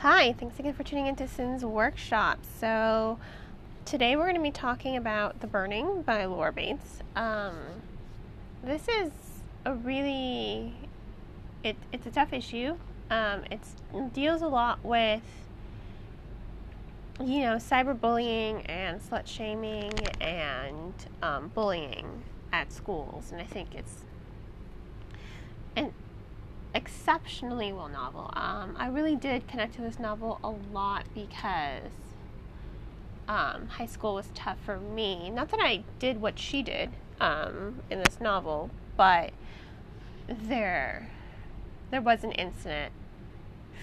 Hi, 0.00 0.32
thanks 0.32 0.58
again 0.58 0.72
for 0.72 0.82
tuning 0.82 1.08
into 1.08 1.28
Sin's 1.28 1.62
Workshop. 1.62 2.38
So, 2.58 3.18
today 3.84 4.16
we're 4.16 4.22
going 4.22 4.34
to 4.34 4.40
be 4.40 4.50
talking 4.50 4.96
about 4.96 5.40
The 5.40 5.46
Burning 5.46 6.00
by 6.00 6.24
Laura 6.24 6.54
Bates. 6.54 7.00
Um, 7.14 7.54
this 8.64 8.88
is 8.88 9.10
a 9.66 9.74
really, 9.74 10.72
it, 11.62 11.76
it's 11.92 12.06
a 12.06 12.10
tough 12.10 12.32
issue. 12.32 12.78
Um, 13.10 13.44
it 13.50 13.60
deals 14.14 14.40
a 14.40 14.48
lot 14.48 14.82
with, 14.82 15.20
you 17.22 17.40
know, 17.40 17.56
cyberbullying 17.56 18.64
and 18.70 19.02
slut 19.02 19.26
shaming 19.26 19.92
and 20.18 20.94
um, 21.22 21.48
bullying 21.48 22.22
at 22.54 22.72
schools. 22.72 23.32
And 23.32 23.40
I 23.42 23.44
think 23.44 23.74
it's, 23.74 24.06
and 25.76 25.92
exceptionally 26.74 27.72
well 27.72 27.88
novel. 27.88 28.30
Um, 28.34 28.76
I 28.78 28.88
really 28.88 29.16
did 29.16 29.48
connect 29.48 29.74
to 29.74 29.82
this 29.82 29.98
novel 29.98 30.38
a 30.44 30.50
lot 30.72 31.04
because 31.14 31.90
um, 33.28 33.68
high 33.68 33.86
school 33.86 34.14
was 34.14 34.28
tough 34.34 34.58
for 34.64 34.78
me. 34.78 35.30
Not 35.30 35.50
that 35.50 35.60
I 35.60 35.84
did 35.98 36.20
what 36.20 36.38
she 36.38 36.62
did 36.62 36.90
um, 37.20 37.80
in 37.90 38.02
this 38.02 38.20
novel, 38.20 38.70
but 38.96 39.32
there 40.28 41.10
there 41.90 42.00
was 42.00 42.22
an 42.22 42.32
incident 42.32 42.92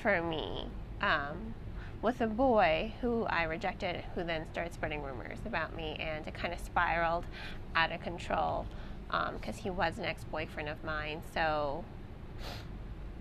for 0.02 0.22
me 0.22 0.68
um, 1.02 1.54
with 2.02 2.22
a 2.22 2.28
boy 2.28 2.94
who 3.02 3.24
I 3.26 3.44
rejected, 3.44 4.04
who 4.16 4.24
then 4.24 4.46
started 4.52 4.74
spreading 4.74 5.04
rumors 5.04 5.40
about 5.46 5.76
me, 5.76 5.98
and 6.00 6.26
it 6.26 6.34
kind 6.34 6.54
of 6.54 6.60
spiraled 6.60 7.26
out 7.76 7.92
of 7.92 8.02
control 8.02 8.66
because 9.08 9.56
um, 9.56 9.62
he 9.62 9.70
was 9.70 9.98
an 9.98 10.06
ex-boyfriend 10.06 10.70
of 10.70 10.84
mine. 10.84 11.22
So 11.34 11.84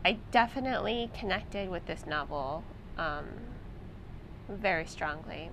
I 0.07 0.19
definitely 0.31 1.11
connected 1.19 1.69
with 1.69 1.87
this 1.87 2.07
novel 2.07 2.63
um, 2.97 3.27
very 4.49 4.87
strongly. 4.87 5.51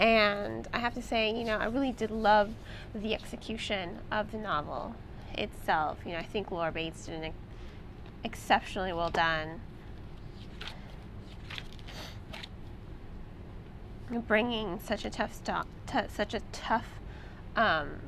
And 0.00 0.66
I 0.72 0.80
have 0.80 0.92
to 0.94 1.02
say, 1.02 1.32
you 1.32 1.44
know, 1.44 1.58
I 1.58 1.66
really 1.66 1.92
did 1.92 2.10
love 2.10 2.50
the 2.92 3.14
execution 3.14 4.00
of 4.10 4.32
the 4.32 4.38
novel 4.38 4.96
itself. 5.34 5.98
You 6.04 6.14
know, 6.14 6.18
I 6.18 6.24
think 6.24 6.50
Laura 6.50 6.72
Bates 6.72 7.06
did 7.06 7.22
an 7.22 7.32
exceptionally 8.24 8.92
well 8.92 9.10
done 9.10 9.60
bringing 14.26 14.80
such 14.80 15.04
a 15.04 15.10
tough 15.10 15.32
stop, 15.32 15.68
t- 15.86 16.08
such 16.08 16.34
a 16.34 16.40
tough 16.50 16.98
um, 17.54 18.00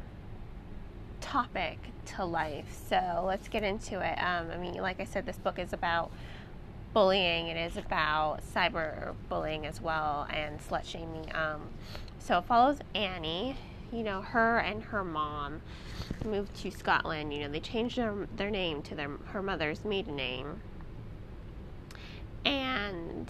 topic 1.35 1.79
to 2.05 2.25
life. 2.25 2.81
So 2.89 3.25
let's 3.27 3.49
get 3.49 3.65
into 3.65 3.99
it. 3.99 4.17
Um, 4.23 4.53
I 4.53 4.57
mean, 4.57 4.75
like 4.75 5.01
I 5.01 5.05
said, 5.05 5.27
this 5.27 5.37
book 5.37 5.59
is 5.59 5.73
about 5.73 6.13
bullying. 6.93 7.49
It 7.49 7.57
is 7.57 7.77
about 7.77 8.43
cyber 8.55 9.15
bullying 9.29 9.67
as 9.67 9.81
well 9.81 10.29
and 10.31 10.61
slut 10.61 10.85
shaming. 10.85 11.35
Um, 11.35 11.71
so 12.21 12.39
it 12.39 12.45
follows 12.45 12.79
Annie. 12.95 13.57
You 13.93 14.05
know, 14.05 14.23
her 14.23 14.59
and 14.59 14.85
her 14.85 15.03
mom 15.03 15.61
moved 16.25 16.55
to 16.62 16.71
Scotland. 16.71 17.35
You 17.35 17.41
know, 17.41 17.49
they 17.49 17.59
changed 17.59 17.97
their, 17.97 18.15
their 18.37 18.51
name 18.51 18.81
to 18.83 18.95
their 18.95 19.11
her 19.27 19.43
mother's 19.43 19.85
maiden 19.85 20.15
name, 20.15 20.61
and 22.45 23.29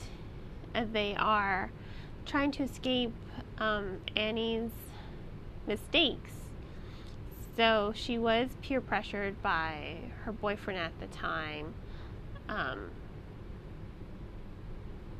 they 0.92 1.14
are 1.18 1.70
trying 2.26 2.50
to 2.52 2.64
escape 2.64 3.14
um, 3.58 4.00
Annie's 4.14 4.70
mistakes 5.66 6.32
so 7.56 7.92
she 7.94 8.18
was 8.18 8.50
peer 8.62 8.80
pressured 8.80 9.40
by 9.42 9.98
her 10.24 10.32
boyfriend 10.32 10.80
at 10.80 10.98
the 10.98 11.06
time 11.06 11.74
um, 12.48 12.90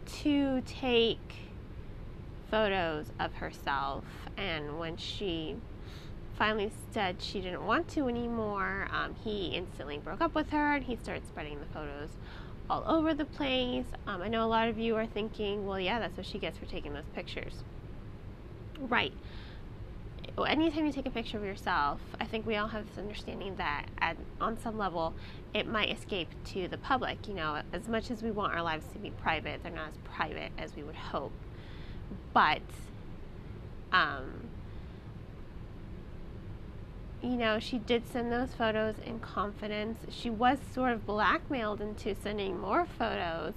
to 0.07 0.61
take 0.63 1.35
photos 2.51 3.07
of 3.21 3.35
herself. 3.35 4.05
And 4.37 4.79
when 4.79 4.97
she 4.97 5.57
finally 6.37 6.73
said 6.91 7.23
she 7.23 7.41
didn't 7.41 7.65
want 7.65 7.87
to 7.89 8.09
anymore, 8.09 8.89
um, 8.93 9.15
he 9.23 9.49
instantly 9.49 9.99
broke 9.99 10.21
up 10.21 10.35
with 10.35 10.51
her 10.51 10.75
and 10.75 10.85
he 10.85 10.97
started 10.97 11.27
spreading 11.27 11.61
the 11.61 11.67
photos 11.67 12.11
all 12.69 12.83
over 12.87 13.15
the 13.15 13.25
place. 13.25 13.87
Um, 14.09 14.23
I 14.23 14.29
know 14.29 14.45
a 14.45 14.49
lot 14.49 14.69
of 14.69 14.79
you 14.79 14.97
are 14.97 15.07
thinking, 15.07 15.67
well, 15.67 15.79
yeah, 15.79 16.01
that's 16.01 16.17
what 16.17 16.27
she 16.27 16.39
gets 16.39 16.59
for 16.59 16.67
taking 16.67 16.95
those 16.95 17.09
pictures. 17.15 17.63
Right 18.81 19.13
anytime 20.43 20.85
you 20.85 20.93
take 20.93 21.07
a 21.07 21.11
picture 21.11 21.39
of 21.39 21.45
yourself, 21.45 22.01
I 22.21 22.25
think 22.25 22.45
we 22.45 22.57
all 22.57 22.67
have 22.67 22.89
this 22.89 22.99
understanding 22.99 23.55
that 23.57 23.87
at, 23.99 24.17
on 24.41 24.59
some 24.59 24.77
level 24.77 25.15
it 25.55 25.69
might 25.69 25.93
escape 25.93 26.29
to 26.47 26.67
the 26.67 26.77
public. 26.77 27.29
You 27.29 27.35
know, 27.35 27.63
as 27.73 27.87
much 27.87 28.11
as 28.11 28.21
we 28.21 28.33
want 28.33 28.53
our 28.53 28.63
lives 28.63 28.87
to 28.95 28.99
be 28.99 29.11
private, 29.11 29.63
they're 29.63 29.71
not 29.71 29.89
as 29.89 29.99
private 30.03 30.51
as 30.59 30.75
we 30.75 30.83
would 30.83 30.97
hope. 30.97 31.33
But, 32.33 32.63
um, 33.93 34.49
you 37.23 37.37
know, 37.37 37.61
she 37.61 37.79
did 37.79 38.11
send 38.11 38.33
those 38.33 38.51
photos 38.55 38.97
in 39.07 39.21
confidence. 39.21 39.99
She 40.11 40.31
was 40.31 40.59
sort 40.75 40.93
of 40.93 41.07
blackmailed 41.07 41.81
into 41.81 42.17
sending 42.21 42.59
more 42.59 42.87
photos, 42.99 43.55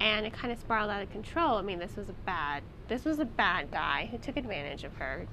and 0.00 0.24
it 0.24 0.32
kind 0.32 0.52
of 0.52 0.60
spiraled 0.60 0.90
out 0.90 1.02
of 1.02 1.10
control. 1.10 1.58
I 1.58 1.62
mean, 1.62 1.80
this 1.80 1.96
was 1.96 2.08
a 2.08 2.14
bad, 2.24 2.62
this 2.86 3.04
was 3.04 3.18
a 3.18 3.24
bad 3.24 3.72
guy 3.72 4.08
who 4.10 4.18
took 4.18 4.36
advantage 4.36 4.84
of 4.84 4.94
her, 4.94 5.26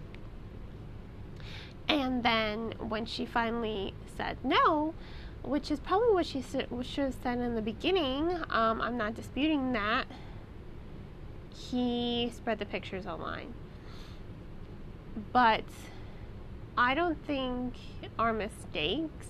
and 1.87 2.23
then 2.23 2.73
when 2.79 3.05
she 3.05 3.25
finally 3.25 3.93
said 4.17 4.37
no, 4.43 4.93
which 5.43 5.71
is 5.71 5.79
probably 5.79 6.13
what 6.13 6.25
she 6.25 6.41
should 6.41 6.69
have 6.69 7.15
said 7.23 7.39
in 7.39 7.55
the 7.55 7.61
beginning, 7.61 8.37
um, 8.49 8.81
I'm 8.81 8.97
not 8.97 9.15
disputing 9.15 9.73
that, 9.73 10.05
he 11.53 12.31
spread 12.35 12.59
the 12.59 12.65
pictures 12.65 13.05
online. 13.05 13.53
But 15.31 15.63
I 16.77 16.93
don't 16.93 17.23
think 17.25 17.75
our 18.19 18.33
mistakes 18.33 19.27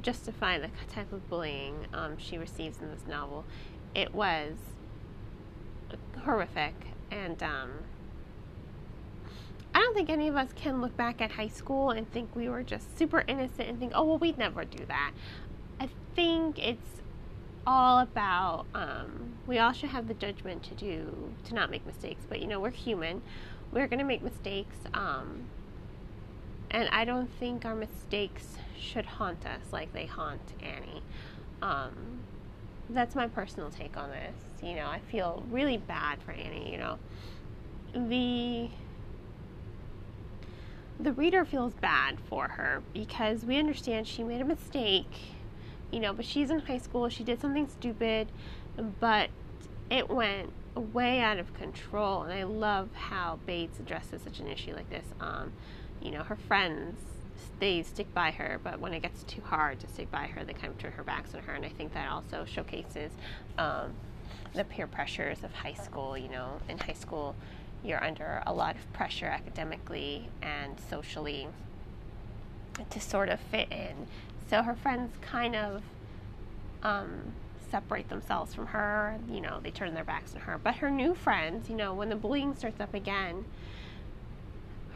justify 0.00 0.58
the 0.58 0.68
type 0.92 1.12
of 1.12 1.28
bullying 1.28 1.86
um, 1.92 2.16
she 2.18 2.38
receives 2.38 2.80
in 2.80 2.90
this 2.90 3.06
novel. 3.08 3.44
It 3.94 4.14
was 4.14 4.52
horrific 6.24 6.74
and 7.10 7.42
um, 7.42 7.70
I 9.74 9.78
don't 9.78 9.94
think 9.94 10.10
any 10.10 10.28
of 10.28 10.36
us 10.36 10.50
can 10.54 10.80
look 10.80 10.96
back 10.96 11.20
at 11.20 11.30
high 11.32 11.48
school 11.48 11.90
and 11.90 12.10
think 12.12 12.34
we 12.34 12.48
were 12.48 12.62
just 12.62 12.98
super 12.98 13.24
innocent 13.26 13.68
and 13.68 13.78
think, 13.78 13.92
oh, 13.94 14.04
well, 14.04 14.18
we'd 14.18 14.38
never 14.38 14.64
do 14.64 14.84
that. 14.86 15.12
I 15.78 15.88
think 16.14 16.58
it's 16.58 17.02
all 17.66 18.00
about, 18.00 18.66
um, 18.74 19.34
we 19.46 19.58
all 19.58 19.72
should 19.72 19.90
have 19.90 20.08
the 20.08 20.14
judgment 20.14 20.62
to 20.64 20.74
do, 20.74 21.32
to 21.44 21.54
not 21.54 21.70
make 21.70 21.86
mistakes. 21.86 22.24
But, 22.28 22.40
you 22.40 22.46
know, 22.46 22.58
we're 22.58 22.70
human. 22.70 23.22
We're 23.72 23.86
going 23.86 24.00
to 24.00 24.04
make 24.04 24.22
mistakes. 24.22 24.76
Um, 24.92 25.44
and 26.70 26.88
I 26.88 27.04
don't 27.04 27.30
think 27.38 27.64
our 27.64 27.74
mistakes 27.74 28.56
should 28.78 29.06
haunt 29.06 29.46
us 29.46 29.72
like 29.72 29.92
they 29.92 30.06
haunt 30.06 30.40
Annie. 30.62 31.02
Um, 31.62 32.20
that's 32.88 33.14
my 33.14 33.28
personal 33.28 33.70
take 33.70 33.96
on 33.96 34.10
this. 34.10 34.34
You 34.62 34.74
know, 34.74 34.86
I 34.86 35.00
feel 35.10 35.44
really 35.50 35.76
bad 35.76 36.22
for 36.22 36.32
Annie, 36.32 36.72
you 36.72 36.78
know. 36.78 36.98
The 37.94 38.70
the 41.02 41.12
reader 41.12 41.44
feels 41.44 41.74
bad 41.74 42.18
for 42.28 42.48
her 42.48 42.82
because 42.92 43.44
we 43.44 43.56
understand 43.56 44.06
she 44.06 44.22
made 44.22 44.40
a 44.40 44.44
mistake, 44.44 45.10
you 45.90 46.00
know, 46.00 46.12
but 46.12 46.24
she's 46.24 46.50
in 46.50 46.60
high 46.60 46.78
school, 46.78 47.08
she 47.08 47.24
did 47.24 47.40
something 47.40 47.68
stupid, 47.68 48.28
but 49.00 49.30
it 49.90 50.08
went 50.08 50.52
way 50.74 51.20
out 51.20 51.38
of 51.38 51.52
control. 51.54 52.22
And 52.22 52.32
I 52.32 52.44
love 52.44 52.88
how 52.94 53.38
Bates 53.46 53.78
addresses 53.78 54.22
such 54.22 54.40
an 54.40 54.46
issue 54.46 54.74
like 54.74 54.88
this. 54.90 55.06
Um, 55.20 55.52
you 56.00 56.10
know, 56.10 56.22
her 56.22 56.36
friends 56.36 56.98
they 57.58 57.82
stick 57.82 58.12
by 58.14 58.30
her, 58.32 58.58
but 58.62 58.80
when 58.80 58.92
it 58.92 59.00
gets 59.02 59.22
too 59.24 59.42
hard 59.42 59.80
to 59.80 59.86
stick 59.86 60.10
by 60.10 60.26
her, 60.26 60.44
they 60.44 60.52
kind 60.52 60.68
of 60.68 60.78
turn 60.78 60.92
her 60.92 61.04
backs 61.04 61.34
on 61.34 61.42
her. 61.42 61.54
And 61.54 61.64
I 61.64 61.68
think 61.68 61.92
that 61.94 62.10
also 62.10 62.44
showcases 62.44 63.12
um, 63.58 63.92
the 64.54 64.64
peer 64.64 64.86
pressures 64.86 65.44
of 65.44 65.52
high 65.52 65.74
school. 65.74 66.16
You 66.16 66.28
know, 66.28 66.60
in 66.68 66.78
high 66.78 66.94
school, 66.94 67.36
you're 67.84 68.02
under 68.02 68.42
a 68.46 68.52
lot 68.52 68.76
of 68.76 68.92
pressure 68.92 69.26
academically 69.26 70.28
and 70.42 70.78
socially 70.88 71.48
to 72.88 73.00
sort 73.00 73.28
of 73.28 73.40
fit 73.40 73.70
in. 73.70 74.06
So 74.48 74.62
her 74.62 74.74
friends 74.74 75.16
kind 75.20 75.54
of 75.54 75.82
um, 76.82 77.32
separate 77.70 78.08
themselves 78.08 78.54
from 78.54 78.66
her. 78.66 79.18
You 79.30 79.40
know, 79.40 79.60
they 79.62 79.70
turn 79.70 79.94
their 79.94 80.04
backs 80.04 80.34
on 80.34 80.42
her. 80.42 80.58
But 80.58 80.76
her 80.76 80.90
new 80.90 81.14
friends, 81.14 81.68
you 81.68 81.76
know, 81.76 81.94
when 81.94 82.08
the 82.08 82.16
bullying 82.16 82.54
starts 82.54 82.80
up 82.80 82.94
again, 82.94 83.44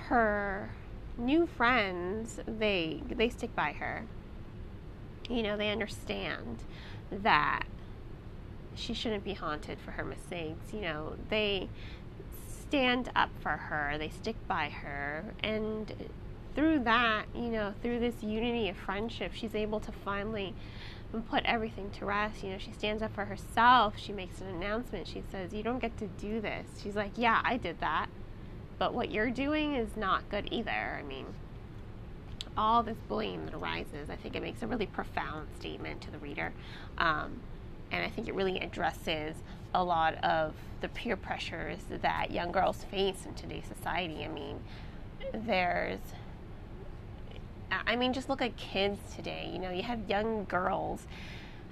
her 0.09 0.71
new 1.17 1.47
friends 1.47 2.41
they 2.47 3.01
they 3.09 3.29
stick 3.29 3.55
by 3.55 3.73
her. 3.73 4.05
You 5.29 5.43
know, 5.43 5.57
they 5.57 5.71
understand 5.71 6.65
that 7.11 7.65
she 8.75 8.93
shouldn't 8.93 9.25
be 9.25 9.35
haunted 9.35 9.79
for 9.79 9.93
her 9.93 10.05
mistakes. 10.05 10.73
You 10.73 10.83
know, 10.83 11.15
they 11.31 11.69
stand 12.75 13.09
up 13.15 13.31
for 13.41 13.51
her, 13.51 13.97
they 13.99 14.09
stick 14.09 14.35
by 14.49 14.69
her, 14.69 15.25
and 15.45 15.93
through 16.57 16.81
that, 16.81 17.27
you 17.33 17.49
know, 17.49 17.73
through 17.83 18.01
this 18.01 18.21
unity 18.21 18.69
of 18.69 18.77
friendship, 18.77 19.33
she's 19.33 19.55
able 19.55 19.79
to 19.79 19.93
finally 19.93 20.53
put 21.31 21.45
everything 21.45 21.89
to 21.91 22.05
rest. 22.05 22.43
You 22.43 22.51
know, 22.51 22.59
she 22.59 22.73
stands 22.73 23.01
up 23.01 23.15
for 23.15 23.25
herself. 23.25 23.95
She 23.97 24.13
makes 24.13 24.41
an 24.41 24.49
announcement. 24.49 25.07
She 25.07 25.23
says, 25.31 25.53
You 25.53 25.63
don't 25.63 25.79
get 25.79 25.97
to 25.99 26.09
do 26.19 26.41
this. 26.41 26.67
She's 26.83 26.97
like, 26.97 27.13
Yeah, 27.17 27.41
I 27.45 27.57
did 27.57 27.81
that. 27.81 28.07
But 28.79 28.93
what 28.93 29.13
you're 29.13 29.31
doing 29.31 29.75
is 29.75 29.97
not 29.97 30.29
good 30.29 30.49
either. 30.51 30.99
I 30.99 31.03
mean, 31.03 31.27
all 32.57 32.83
this 32.83 32.99
bullying 33.09 33.45
that 33.47 33.55
arises, 33.55 34.11
I 34.11 34.17
think 34.17 34.35
it 34.35 34.43
makes 34.43 34.63
a 34.63 34.67
really 34.67 34.87
profound 34.87 35.47
statement 35.61 36.01
to 36.03 36.11
the 36.11 36.19
reader. 36.19 36.53
Um, 36.99 37.41
and 37.93 38.05
I 38.05 38.09
think 38.09 38.27
it 38.27 38.35
really 38.35 38.59
addresses 38.59 39.37
a 39.75 39.83
lot 39.83 40.15
of 40.25 40.55
the 40.81 40.89
peer 40.89 41.17
pressures 41.17 41.79
that 41.91 42.31
young 42.31 42.53
girls 42.53 42.85
face 42.85 43.27
in 43.27 43.35
today's 43.35 43.65
society. 43.67 44.25
I 44.25 44.29
mean, 44.29 44.61
there's 45.33 46.01
I 47.87 47.97
mean, 47.97 48.13
just 48.13 48.29
look 48.29 48.43
at 48.43 48.57
kids 48.57 49.01
today. 49.15 49.51
You 49.53 49.59
know, 49.59 49.71
you 49.71 49.83
have 49.83 50.09
young 50.09 50.45
girls 50.45 51.07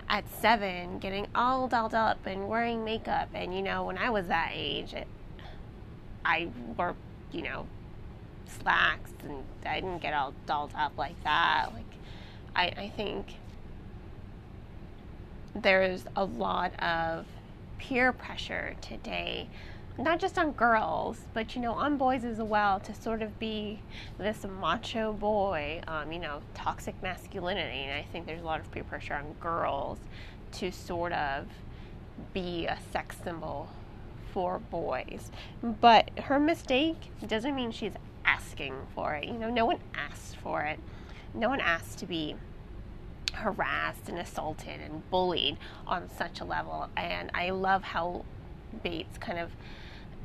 at 0.09 0.25
seven 0.41 0.99
getting 0.99 1.27
all 1.35 1.69
dolled 1.69 1.95
up 1.95 2.27
and 2.27 2.49
wearing 2.49 2.85
makeup. 2.85 3.29
And, 3.35 3.55
you 3.55 3.63
know, 3.63 3.85
when 3.85 3.99
I 3.99 4.11
was 4.11 4.27
that 4.27 4.51
age, 4.53 4.95
it, 4.95 5.07
I 6.25 6.49
wore, 6.77 6.95
you 7.31 7.43
know, 7.43 7.67
slacks 8.47 9.13
and 9.25 9.45
I 9.65 9.81
didn't 9.81 10.01
get 10.01 10.13
all 10.15 10.35
dolled 10.47 10.73
up 10.77 10.93
like 10.97 11.23
that. 11.25 11.71
Like, 11.73 11.85
I, 12.55 12.65
I 12.83 12.93
think 12.97 13.27
there's 15.55 16.05
a 16.17 16.25
lot 16.25 16.73
of 16.83 17.27
peer 17.83 18.13
pressure 18.13 18.77
today 18.81 19.49
not 19.99 20.19
just 20.19 20.39
on 20.39 20.53
girls, 20.53 21.19
but 21.35 21.55
you 21.55 21.61
know, 21.61 21.73
on 21.73 21.97
boys 21.97 22.25
as 22.25 22.39
well, 22.39 22.81
to 22.81 22.95
sort 22.95 23.23
of 23.23 23.39
be 23.39 23.79
this 24.19 24.47
macho 24.61 25.13
boy, 25.13 25.83
um, 25.87 26.11
you 26.13 26.19
know, 26.19 26.41
toxic 26.55 26.95
masculinity. 27.03 27.81
And 27.81 27.93
I 27.93 28.07
think 28.11 28.27
there's 28.27 28.41
a 28.41 28.45
lot 28.45 28.61
of 28.61 28.71
peer 28.71 28.85
pressure 28.85 29.15
on 29.15 29.35
girls 29.39 29.99
to 30.53 30.71
sort 30.73 31.13
of 31.13 31.47
be 32.33 32.67
a 32.67 32.79
sex 32.91 33.17
symbol 33.23 33.69
for 34.33 34.59
boys. 34.59 35.31
But 35.63 36.11
her 36.21 36.41
mistake 36.41 37.11
doesn't 37.27 37.55
mean 37.55 37.71
she's 37.71 37.95
asking 38.25 38.75
for 38.95 39.15
it. 39.15 39.27
You 39.27 39.35
know, 39.35 39.51
no 39.51 39.67
one 39.67 39.79
asked 39.95 40.37
for 40.37 40.63
it. 40.63 40.81
No 41.35 41.51
one 41.51 41.61
asked 41.61 41.99
to 41.99 42.07
be 42.07 42.37
harassed 43.33 44.09
and 44.09 44.19
assaulted 44.19 44.81
and 44.81 45.09
bullied 45.11 45.57
on 45.87 46.09
such 46.09 46.41
a 46.41 46.45
level. 46.45 46.89
And 46.97 47.31
I 47.35 47.51
love 47.51 47.83
how 47.83 48.25
Bates 48.83 49.19
kind 49.19 49.39
of 49.39 49.51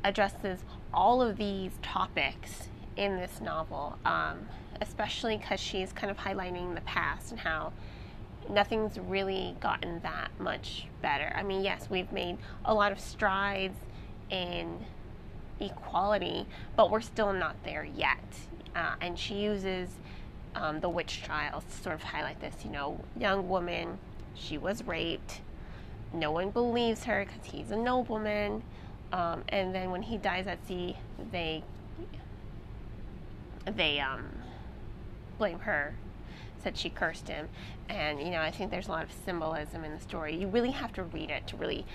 addresses 0.04 0.60
all 0.92 1.20
of 1.20 1.36
these 1.36 1.72
topics 1.82 2.68
in 2.96 3.16
this 3.16 3.40
novel, 3.40 3.98
um, 4.04 4.48
especially 4.80 5.36
because 5.36 5.60
she's 5.60 5.92
kind 5.92 6.10
of 6.10 6.16
highlighting 6.16 6.74
the 6.74 6.80
past 6.82 7.30
and 7.30 7.40
how 7.40 7.72
nothing's 8.48 8.98
really 8.98 9.56
gotten 9.60 10.00
that 10.00 10.30
much 10.38 10.86
better. 11.02 11.32
I 11.34 11.42
mean, 11.42 11.62
yes, 11.62 11.88
we've 11.90 12.10
made 12.12 12.38
a 12.64 12.74
lot 12.74 12.92
of 12.92 13.00
strides 13.00 13.78
in 14.30 14.78
equality, 15.60 16.46
but 16.76 16.90
we're 16.90 17.00
still 17.00 17.32
not 17.32 17.56
there 17.64 17.84
yet. 17.84 18.18
Uh, 18.74 18.94
and 19.00 19.18
she 19.18 19.34
uses 19.34 19.90
um, 20.54 20.80
the 20.80 20.88
witch 20.88 21.22
trials 21.22 21.64
sort 21.82 21.94
of 21.94 22.02
highlight 22.02 22.40
this. 22.40 22.54
You 22.64 22.70
know, 22.70 23.00
young 23.18 23.48
woman, 23.48 23.98
she 24.34 24.58
was 24.58 24.84
raped. 24.84 25.40
No 26.12 26.30
one 26.30 26.50
believes 26.50 27.04
her 27.04 27.26
because 27.26 27.50
he's 27.50 27.70
a 27.70 27.76
nobleman. 27.76 28.62
Um, 29.12 29.42
and 29.48 29.74
then 29.74 29.90
when 29.90 30.02
he 30.02 30.18
dies 30.18 30.46
at 30.46 30.66
sea, 30.66 30.96
they 31.32 31.62
they 33.64 34.00
um, 34.00 34.26
blame 35.38 35.60
her, 35.60 35.94
said 36.62 36.76
she 36.76 36.90
cursed 36.90 37.28
him, 37.28 37.48
and 37.88 38.20
you 38.20 38.30
know 38.30 38.40
I 38.40 38.50
think 38.50 38.70
there's 38.70 38.88
a 38.88 38.92
lot 38.92 39.04
of 39.04 39.10
symbolism 39.24 39.84
in 39.84 39.92
the 39.94 40.00
story. 40.00 40.34
You 40.36 40.48
really 40.48 40.70
have 40.70 40.92
to 40.94 41.02
read 41.02 41.30
it 41.30 41.46
to 41.48 41.56
really 41.56 41.86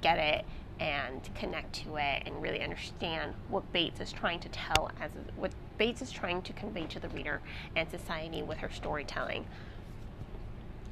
get 0.00 0.18
it 0.18 0.44
and 0.80 1.28
connect 1.34 1.74
to 1.74 1.96
it 1.96 2.22
and 2.24 2.42
really 2.42 2.62
understand 2.62 3.34
what 3.48 3.70
Bates 3.72 4.00
is 4.00 4.10
trying 4.10 4.40
to 4.40 4.48
tell 4.48 4.90
as 5.00 5.10
what 5.36 5.52
Bates 5.76 6.00
is 6.00 6.10
trying 6.10 6.40
to 6.42 6.52
convey 6.54 6.86
to 6.86 6.98
the 6.98 7.08
reader 7.10 7.40
and 7.76 7.88
society 7.90 8.42
with 8.42 8.58
her 8.58 8.70
storytelling. 8.70 9.46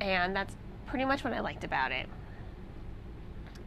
And 0.01 0.37
that's 0.37 0.55
pretty 0.87 1.07
much 1.07 1.25
what 1.25 1.33
I 1.33 1.41
liked 1.41 1.65
about 1.65 1.91
it. 1.91 2.07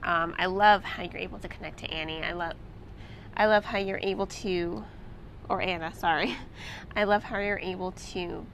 Um, 0.03 0.35
I 0.37 0.45
love 0.45 0.83
how 0.83 1.03
you're 1.03 1.17
able 1.17 1.39
to 1.39 1.47
connect 1.47 1.79
to 1.79 1.91
Annie. 1.91 2.23
I 2.23 2.33
love, 2.33 2.53
I 3.35 3.47
love 3.47 3.65
how 3.65 3.79
you're 3.79 3.99
able 4.01 4.27
to, 4.27 4.83
or 5.49 5.61
Anna, 5.61 5.93
sorry. 5.93 6.35
I 6.95 7.03
love 7.05 7.23
how 7.23 7.39
you're 7.39 7.59
able 7.59 7.91
to 8.13 8.45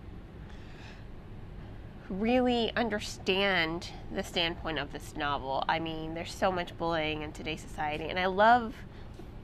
really 2.10 2.72
understand 2.76 3.90
the 4.14 4.24
standpoint 4.24 4.80
of 4.80 4.94
this 4.94 5.16
novel. 5.16 5.64
I 5.68 5.80
mean, 5.80 6.14
there's 6.14 6.34
so 6.34 6.52
much 6.52 6.78
bullying 6.78 7.22
in 7.22 7.32
today's 7.32 7.62
society, 7.62 8.06
and 8.06 8.20
I 8.20 8.28
love 8.28 8.76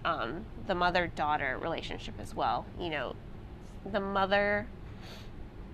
um, 0.06 0.45
the 0.68 0.75
mother-daughter 0.75 1.57
relationship 1.62 2.15
as 2.19 2.33
well. 2.36 2.65
You 2.80 2.89
know, 2.89 3.15
the 3.86 4.00
mother 4.00 4.68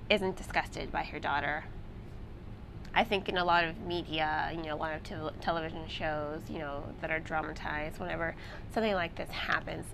isn't 0.10 0.36
disgusted 0.36 0.92
by 0.92 1.04
her 1.04 1.20
daughter 1.20 1.66
I 2.94 3.04
think 3.04 3.30
in 3.30 3.38
a 3.38 3.46
lot 3.46 3.64
of 3.64 3.80
media, 3.82 4.52
you 4.56 4.64
know, 4.64 4.76
a 4.76 4.78
lot 4.78 4.96
of 4.96 5.04
te- 5.04 5.40
television 5.42 5.88
shows, 5.88 6.42
you 6.50 6.60
know, 6.60 6.84
that 7.02 7.12
are 7.12 7.20
dramatized, 7.20 8.00
whenever 8.00 8.36
something 8.74 8.94
like 8.94 9.16
this 9.16 9.30
happens, 9.30 9.86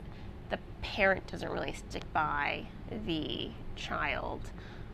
the 0.50 0.60
parent 0.82 1.28
doesn't 1.28 1.50
really 1.50 1.74
stick 1.74 2.04
by 2.14 2.66
the 3.06 3.50
child 3.76 4.42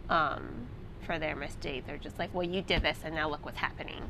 um, 0.09 0.67
for 1.05 1.19
their 1.19 1.35
mistake. 1.35 1.85
They're 1.87 1.97
just 1.97 2.19
like, 2.19 2.33
well, 2.33 2.47
you 2.47 2.61
did 2.61 2.83
this, 2.83 2.99
and 3.03 3.15
now 3.15 3.29
look 3.29 3.45
what's 3.45 3.57
happening. 3.57 4.01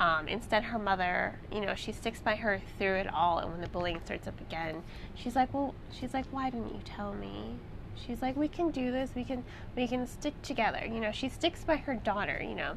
Um, 0.00 0.26
instead, 0.26 0.64
her 0.64 0.78
mother, 0.78 1.38
you 1.52 1.60
know, 1.60 1.74
she 1.74 1.92
sticks 1.92 2.20
by 2.20 2.36
her 2.36 2.60
through 2.78 2.96
it 2.96 3.12
all, 3.12 3.38
and 3.38 3.50
when 3.52 3.60
the 3.60 3.68
bullying 3.68 4.00
starts 4.04 4.26
up 4.26 4.40
again, 4.40 4.82
she's 5.14 5.36
like, 5.36 5.54
well, 5.54 5.74
she's 5.92 6.12
like, 6.12 6.26
why 6.30 6.50
didn't 6.50 6.74
you 6.74 6.80
tell 6.84 7.14
me? 7.14 7.56
she's 7.96 8.20
like 8.20 8.36
we 8.36 8.48
can 8.48 8.70
do 8.70 8.90
this 8.90 9.10
we 9.14 9.24
can 9.24 9.44
we 9.76 9.86
can 9.86 10.06
stick 10.06 10.40
together 10.42 10.84
you 10.84 11.00
know 11.00 11.12
she 11.12 11.28
sticks 11.28 11.64
by 11.64 11.76
her 11.76 11.94
daughter 11.94 12.42
you 12.42 12.54
know 12.54 12.74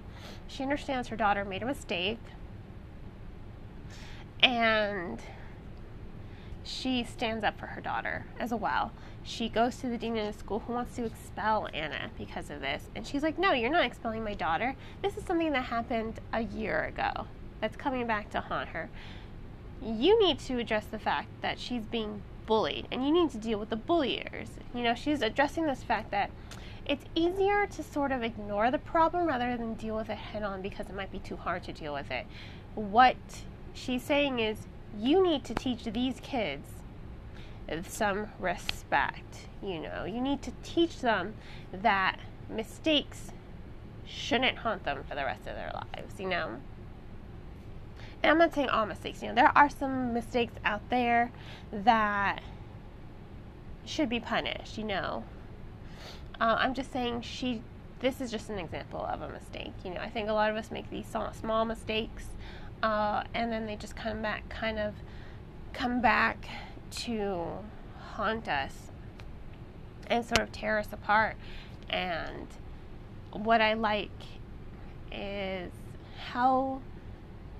she 0.47 0.63
understands 0.63 1.07
her 1.07 1.15
daughter 1.15 1.43
made 1.43 1.63
a 1.63 1.65
mistake 1.65 2.19
and 4.41 5.19
she 6.63 7.03
stands 7.03 7.43
up 7.43 7.59
for 7.59 7.67
her 7.67 7.81
daughter 7.81 8.25
as 8.39 8.53
well 8.53 8.91
she 9.27 9.49
goes 9.49 9.77
to 9.77 9.87
the 9.87 9.97
dean 9.97 10.17
of 10.17 10.25
the 10.25 10.39
school 10.39 10.59
who 10.59 10.73
wants 10.73 10.95
to 10.95 11.03
expel 11.03 11.67
anna 11.73 12.09
because 12.17 12.49
of 12.49 12.61
this 12.61 12.83
and 12.95 13.05
she's 13.05 13.23
like 13.23 13.37
no 13.37 13.51
you're 13.51 13.69
not 13.69 13.85
expelling 13.85 14.23
my 14.23 14.33
daughter 14.33 14.75
this 15.01 15.17
is 15.17 15.23
something 15.23 15.51
that 15.51 15.65
happened 15.65 16.19
a 16.33 16.41
year 16.41 16.85
ago 16.85 17.27
that's 17.59 17.75
coming 17.75 18.07
back 18.07 18.29
to 18.29 18.39
haunt 18.39 18.69
her 18.69 18.89
you 19.81 20.19
need 20.23 20.39
to 20.39 20.57
address 20.57 20.85
the 20.85 20.99
fact 20.99 21.27
that 21.41 21.59
she's 21.59 21.83
being 21.83 22.21
bullied 22.45 22.87
and 22.91 23.05
you 23.05 23.11
need 23.11 23.29
to 23.31 23.37
deal 23.37 23.59
with 23.59 23.69
the 23.69 23.75
bulliers. 23.75 24.49
You 24.73 24.83
know, 24.83 24.95
she's 24.95 25.21
addressing 25.21 25.65
this 25.67 25.83
fact 25.83 26.09
that 26.11 26.31
it's 26.85 27.03
easier 27.13 27.67
to 27.67 27.83
sort 27.83 28.11
of 28.11 28.23
ignore 28.23 28.71
the 28.71 28.79
problem 28.79 29.27
rather 29.27 29.55
than 29.57 29.75
deal 29.75 29.95
with 29.95 30.09
it 30.09 30.17
head 30.17 30.41
on 30.41 30.61
because 30.61 30.87
it 30.87 30.95
might 30.95 31.11
be 31.11 31.19
too 31.19 31.35
hard 31.35 31.63
to 31.63 31.73
deal 31.73 31.93
with 31.93 32.09
it. 32.09 32.25
What 32.73 33.17
she's 33.73 34.03
saying 34.03 34.39
is 34.39 34.57
you 34.97 35.21
need 35.21 35.43
to 35.45 35.53
teach 35.53 35.83
these 35.83 36.19
kids 36.21 36.67
some 37.87 38.27
respect. 38.39 39.47
You 39.61 39.79
know, 39.79 40.05
you 40.05 40.21
need 40.21 40.41
to 40.43 40.51
teach 40.63 41.01
them 41.01 41.33
that 41.71 42.19
mistakes 42.49 43.31
shouldn't 44.05 44.59
haunt 44.59 44.83
them 44.85 45.03
for 45.07 45.15
the 45.15 45.25
rest 45.25 45.41
of 45.41 45.55
their 45.55 45.71
lives, 45.73 46.19
you 46.19 46.29
know? 46.29 46.57
and 48.23 48.31
I'm 48.31 48.37
not 48.37 48.53
saying 48.53 48.69
all 48.69 48.85
mistakes, 48.85 49.21
you 49.21 49.29
know, 49.29 49.35
there 49.35 49.55
are 49.55 49.69
some 49.69 50.13
mistakes 50.13 50.53
out 50.65 50.81
there 50.89 51.31
that 51.71 52.41
should 53.85 54.09
be 54.09 54.19
punished, 54.19 54.77
you 54.77 54.83
know. 54.83 55.23
Uh, 56.39 56.57
I'm 56.59 56.73
just 56.73 56.91
saying 56.91 57.21
she, 57.21 57.61
this 57.99 58.19
is 58.19 58.31
just 58.31 58.49
an 58.49 58.59
example 58.59 59.05
of 59.05 59.21
a 59.21 59.29
mistake. 59.29 59.73
You 59.83 59.93
know, 59.93 60.01
I 60.01 60.09
think 60.09 60.29
a 60.29 60.33
lot 60.33 60.49
of 60.49 60.57
us 60.57 60.71
make 60.71 60.89
these 60.89 61.05
small 61.39 61.65
mistakes, 61.65 62.25
uh, 62.81 63.23
and 63.33 63.51
then 63.51 63.65
they 63.65 63.75
just 63.75 63.95
come 63.95 64.21
back, 64.21 64.49
kind 64.49 64.79
of 64.79 64.95
come 65.73 66.01
back 66.01 66.49
to 66.91 67.45
haunt 68.13 68.47
us 68.47 68.91
and 70.07 70.25
sort 70.25 70.39
of 70.39 70.51
tear 70.51 70.79
us 70.79 70.91
apart. 70.91 71.35
And 71.89 72.47
what 73.31 73.61
I 73.61 73.73
like 73.73 74.09
is 75.11 75.71
how 76.31 76.81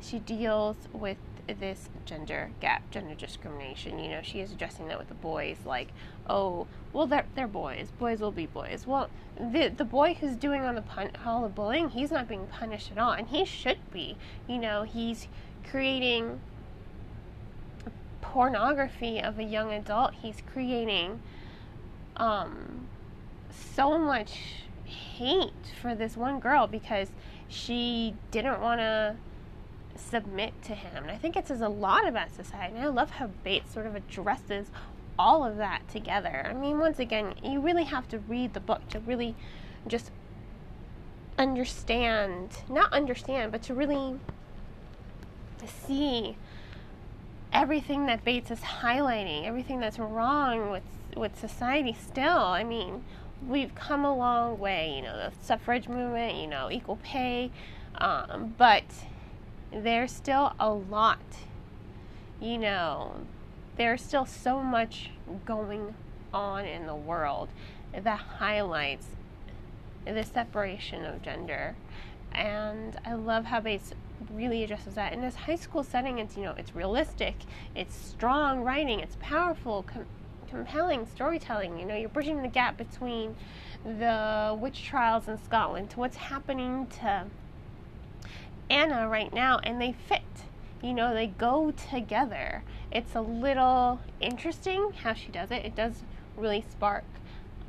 she 0.01 0.19
deals 0.19 0.75
with 0.93 1.17
this 1.59 1.89
gender 2.05 2.51
gap, 2.59 2.89
gender 2.91 3.15
discrimination. 3.15 3.99
You 3.99 4.09
know, 4.09 4.21
she 4.21 4.39
is 4.39 4.51
addressing 4.51 4.87
that 4.87 4.99
with 4.99 5.07
the 5.07 5.13
boys, 5.15 5.57
like, 5.65 5.89
oh, 6.29 6.67
well, 6.93 7.07
they're, 7.07 7.25
they're 7.35 7.47
boys. 7.47 7.89
Boys 7.97 8.19
will 8.19 8.31
be 8.31 8.45
boys. 8.45 8.85
Well, 8.85 9.09
the 9.39 9.69
the 9.69 9.85
boy 9.85 10.15
who's 10.15 10.35
doing 10.35 10.63
all 10.63 10.73
the 10.73 10.81
pun- 10.81 11.11
all 11.25 11.43
the 11.43 11.49
bullying, 11.49 11.89
he's 11.89 12.11
not 12.11 12.27
being 12.27 12.47
punished 12.47 12.91
at 12.91 12.97
all, 12.97 13.11
and 13.11 13.27
he 13.27 13.45
should 13.45 13.77
be. 13.91 14.17
You 14.47 14.57
know, 14.57 14.83
he's 14.83 15.27
creating 15.69 16.39
pornography 18.37 19.19
of 19.19 19.39
a 19.39 19.43
young 19.43 19.73
adult. 19.73 20.13
He's 20.13 20.43
creating 20.53 21.19
um, 22.17 22.87
so 23.49 23.97
much 23.97 24.39
hate 24.85 25.73
for 25.81 25.95
this 25.95 26.15
one 26.15 26.39
girl 26.39 26.67
because 26.67 27.09
she 27.47 28.13
didn't 28.29 28.61
want 28.61 28.79
to 28.79 29.15
submit 29.95 30.53
to 30.61 30.75
him. 30.75 31.01
And 31.01 31.09
I 31.09 31.17
think 31.17 31.35
it 31.35 31.47
says 31.47 31.61
a 31.61 31.67
lot 31.67 32.07
about 32.07 32.29
society. 32.29 32.75
And 32.75 32.85
I 32.85 32.89
love 32.89 33.09
how 33.09 33.25
Bates 33.43 33.73
sort 33.73 33.87
of 33.87 33.95
addresses 33.95 34.67
all 35.17 35.43
of 35.43 35.57
that 35.57 35.87
together. 35.89 36.45
I 36.47 36.53
mean, 36.53 36.77
once 36.77 36.99
again, 36.99 37.33
you 37.43 37.59
really 37.59 37.85
have 37.85 38.07
to 38.09 38.19
read 38.19 38.53
the 38.53 38.59
book 38.59 38.87
to 38.89 38.99
really 38.99 39.33
just 39.87 40.11
understand, 41.39 42.49
not 42.69 42.93
understand, 42.93 43.51
but 43.51 43.63
to 43.63 43.73
really 43.73 44.19
see 45.65 46.37
everything 47.51 48.05
that 48.07 48.23
Bates 48.23 48.51
is 48.51 48.59
highlighting, 48.59 49.45
everything 49.45 49.79
that's 49.79 49.99
wrong 49.99 50.71
with 50.71 50.83
with 51.15 51.39
society 51.39 51.93
still. 51.93 52.37
I 52.37 52.63
mean, 52.63 53.03
we've 53.45 53.73
come 53.75 54.05
a 54.05 54.15
long 54.15 54.59
way, 54.59 54.93
you 54.95 55.01
know, 55.01 55.15
the 55.17 55.31
suffrage 55.43 55.87
movement, 55.87 56.35
you 56.35 56.47
know, 56.47 56.69
equal 56.71 56.97
pay, 56.97 57.51
um, 57.95 58.53
but 58.57 58.83
there's 59.71 60.11
still 60.11 60.53
a 60.59 60.69
lot, 60.69 61.19
you 62.39 62.57
know, 62.57 63.15
there's 63.77 64.01
still 64.01 64.25
so 64.25 64.61
much 64.61 65.11
going 65.45 65.93
on 66.33 66.65
in 66.65 66.85
the 66.85 66.95
world 66.95 67.49
that 67.93 68.19
highlights 68.19 69.07
the 70.05 70.23
separation 70.23 71.05
of 71.05 71.21
gender. 71.21 71.75
And 72.31 72.99
I 73.05 73.13
love 73.13 73.45
how 73.45 73.59
Bates 73.59 73.93
really 74.31 74.63
addresses 74.63 74.95
that. 74.95 75.13
In 75.13 75.21
this 75.21 75.35
high 75.35 75.55
school 75.55 75.83
setting, 75.83 76.19
it's, 76.19 76.35
you 76.35 76.43
know, 76.43 76.53
it's 76.57 76.75
realistic, 76.75 77.35
it's 77.75 77.95
strong 77.95 78.63
writing, 78.63 78.99
it's 78.99 79.17
powerful, 79.19 79.83
com- 79.83 80.05
compelling 80.47 81.05
storytelling. 81.05 81.77
You 81.79 81.85
know, 81.85 81.95
you're 81.95 82.09
bridging 82.09 82.41
the 82.41 82.47
gap 82.47 82.77
between 82.77 83.35
the 83.83 84.57
witch 84.59 84.83
trials 84.83 85.27
in 85.27 85.37
Scotland 85.37 85.89
to 85.91 85.99
what's 85.99 86.17
happening 86.17 86.87
to 86.99 87.25
Anna 88.69 89.07
right 89.07 89.33
now, 89.33 89.59
and 89.63 89.81
they 89.81 89.93
fit. 89.93 90.21
You 90.81 90.93
know, 90.93 91.13
they 91.13 91.27
go 91.27 91.71
together. 91.71 92.63
It's 92.91 93.15
a 93.15 93.21
little 93.21 93.99
interesting 94.19 94.91
how 95.03 95.13
she 95.13 95.31
does 95.31 95.51
it. 95.51 95.65
It 95.65 95.75
does 95.75 96.03
really 96.35 96.63
spark 96.69 97.03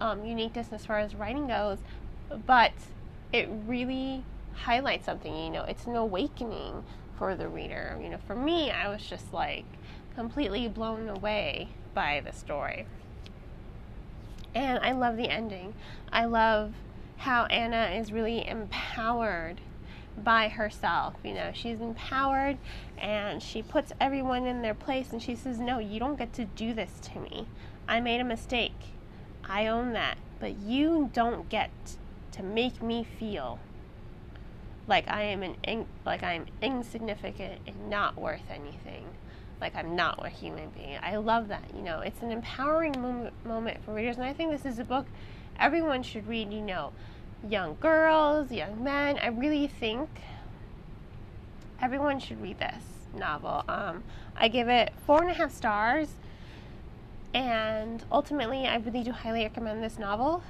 um, 0.01 0.25
uniqueness 0.25 0.69
as 0.73 0.85
far 0.85 0.99
as 0.99 1.15
writing 1.15 1.47
goes, 1.49 1.79
but 2.47 2.73
it 3.33 3.49
really 3.67 4.25
highlights 4.65 5.07
something. 5.07 5.35
You 5.35 5.51
know, 5.51 5.65
it's 5.65 5.87
an 5.87 5.97
awakening 5.97 6.85
for 7.19 7.35
the 7.35 7.49
reader. 7.49 7.99
You 8.03 8.11
know, 8.11 8.19
for 8.27 8.35
me, 8.35 8.71
I 8.71 8.89
was 8.89 9.03
just 9.03 9.33
like 9.33 9.65
completely 10.15 10.69
blown 10.69 11.09
away 11.09 11.69
by 11.95 12.21
the 12.25 12.33
story. 12.33 12.87
And 14.55 14.79
I 14.81 14.93
love 14.93 15.17
the 15.17 15.29
ending. 15.29 15.75
I 16.13 16.25
love 16.25 16.75
how 17.19 17.45
Anna 17.47 17.97
is 17.99 18.13
really 18.13 18.47
empowered 18.49 19.61
by 20.25 20.49
herself. 20.49 21.15
You 21.23 21.35
know, 21.35 21.51
she's 21.53 21.81
empowered 21.81 22.59
and 22.97 23.43
she 23.43 23.63
puts 23.63 23.93
everyone 24.01 24.47
in 24.47 24.63
their 24.63 24.75
place 24.75 25.13
and 25.13 25.23
she 25.23 25.35
says, 25.35 25.59
No, 25.59 25.79
you 25.79 25.99
don't 26.01 26.19
get 26.19 26.33
to 26.35 26.45
do 26.45 26.75
this 26.75 26.99
to 27.13 27.21
me. 27.21 27.47
I 27.87 28.01
made 28.01 28.21
a 28.21 28.25
mistake. 28.25 28.95
I 29.49 29.67
own 29.67 29.93
that. 29.93 30.19
But 30.41 30.57
you 30.59 31.11
don't 31.13 31.49
get 31.49 31.71
to 32.33 32.43
make 32.43 32.83
me 32.83 33.05
feel 33.05 33.59
like 34.89 35.07
I 35.07 35.23
am 35.23 35.43
an 35.43 35.55
in, 35.63 35.87
like 36.05 36.23
I'm 36.23 36.47
insignificant 36.63 37.61
and 37.67 37.91
not 37.91 38.17
worth 38.19 38.51
anything. 38.51 39.05
Like 39.61 39.77
I'm 39.77 39.95
not 39.95 40.25
a 40.25 40.29
human 40.29 40.71
being. 40.71 40.99
I 41.03 41.17
love 41.17 41.49
that. 41.49 41.65
You 41.77 41.83
know, 41.83 42.01
it's 42.01 42.23
an 42.23 42.33
empowering 42.33 43.01
moment, 43.01 43.35
moment 43.45 43.85
for 43.85 43.93
readers, 43.93 44.17
and 44.17 44.25
I 44.25 44.33
think 44.33 44.51
this 44.51 44.65
is 44.65 44.79
a 44.79 44.85
book 44.85 45.07
everyone 45.61 46.03
should 46.03 46.27
read. 46.27 46.53
You 46.53 46.63
know, 46.63 46.93
young 47.49 47.77
girls, 47.81 48.51
young 48.51 48.83
men. 48.83 49.19
I 49.19 49.29
really 49.29 49.67
think 49.67 50.09
everyone 51.81 52.19
should 52.19 52.41
read 52.41 52.59
this 52.59 52.85
novel. 53.15 53.65
Um, 53.69 54.05
I 54.37 54.49
give 54.49 54.69
it 54.69 54.93
four 55.07 55.21
and 55.21 55.31
a 55.31 55.35
half 55.35 55.53
stars, 55.53 56.09
and 57.35 58.03
ultimately, 58.11 58.67
I 58.67 58.77
really 58.77 59.03
do 59.03 59.13
highly 59.13 59.43
recommend 59.43 59.83
this 59.83 59.99
novel. 59.99 60.43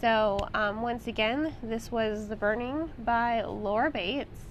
So, 0.00 0.38
um, 0.52 0.82
once 0.82 1.06
again, 1.06 1.54
this 1.62 1.90
was 1.90 2.28
The 2.28 2.36
Burning 2.36 2.90
by 2.98 3.42
Laura 3.42 3.90
Bates. 3.90 4.46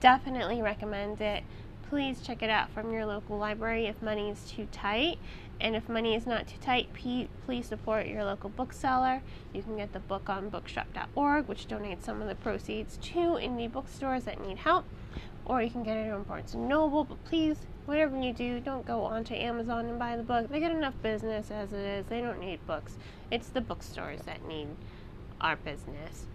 Definitely 0.00 0.62
recommend 0.62 1.20
it. 1.20 1.44
Please 1.88 2.20
check 2.20 2.42
it 2.42 2.50
out 2.50 2.70
from 2.70 2.92
your 2.92 3.04
local 3.06 3.38
library 3.38 3.86
if 3.86 4.00
money 4.02 4.30
is 4.30 4.50
too 4.50 4.66
tight. 4.72 5.18
And 5.60 5.76
if 5.76 5.88
money 5.88 6.14
is 6.14 6.26
not 6.26 6.48
too 6.48 6.56
tight, 6.60 6.88
please 6.94 7.66
support 7.66 8.06
your 8.06 8.24
local 8.24 8.48
bookseller. 8.48 9.20
You 9.52 9.62
can 9.62 9.76
get 9.76 9.92
the 9.92 10.00
book 10.00 10.30
on 10.30 10.48
bookshop.org, 10.48 11.46
which 11.46 11.68
donates 11.68 12.04
some 12.04 12.22
of 12.22 12.28
the 12.28 12.34
proceeds 12.34 12.96
to 12.96 13.18
indie 13.18 13.70
bookstores 13.70 14.24
that 14.24 14.40
need 14.40 14.58
help. 14.58 14.86
Or 15.44 15.62
you 15.62 15.70
can 15.70 15.82
get 15.82 15.98
it 15.98 16.10
on 16.10 16.22
Barnes 16.22 16.54
& 16.54 16.56
Noble, 16.56 17.04
but 17.04 17.22
please, 17.24 17.58
whatever 17.90 18.16
you 18.16 18.32
do, 18.32 18.60
don't 18.60 18.86
go 18.86 19.02
onto 19.02 19.34
Amazon 19.34 19.86
and 19.86 19.98
buy 19.98 20.16
the 20.16 20.22
book. 20.22 20.48
They 20.48 20.60
get 20.60 20.70
enough 20.70 20.94
business 21.02 21.50
as 21.50 21.72
it 21.72 21.80
is. 21.80 22.06
They 22.06 22.20
don't 22.20 22.38
need 22.38 22.64
books. 22.64 22.94
It's 23.32 23.48
the 23.48 23.60
bookstores 23.60 24.20
that 24.26 24.46
need 24.46 24.68
our 25.40 25.56
business. 25.56 26.26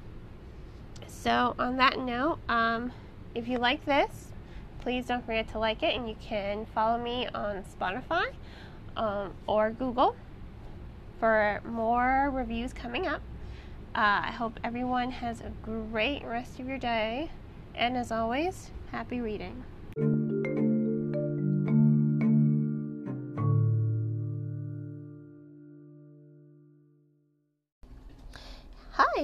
So, 1.08 1.56
on 1.58 1.78
that 1.78 1.98
note, 1.98 2.40
um, 2.50 2.92
if 3.34 3.48
you 3.48 3.58
like 3.58 3.86
this, 3.86 4.34
please 4.82 5.06
don't 5.06 5.26
forget 5.26 5.48
to 5.54 5.60
like 5.60 5.82
it, 5.82 5.96
and 5.96 6.10
you 6.10 6.18
can 6.22 6.66
follow 6.76 7.02
me 7.02 7.26
on 7.28 7.64
Spotify 7.64 8.34
um, 8.98 9.32
or 9.48 9.72
Google 9.72 10.18
for 11.22 11.62
more 11.64 12.32
reviews 12.34 12.74
coming 12.74 13.08
up. 13.08 13.22
Uh, 13.96 14.28
I 14.28 14.32
hope 14.32 14.60
everyone 14.62 15.10
has 15.10 15.40
a 15.40 15.54
great 15.64 16.26
rest 16.26 16.60
of 16.60 16.68
your 16.68 16.80
day, 16.80 17.32
and 17.74 17.96
as 17.96 18.12
always, 18.12 18.72
happy 18.92 19.22
reading. 19.22 19.64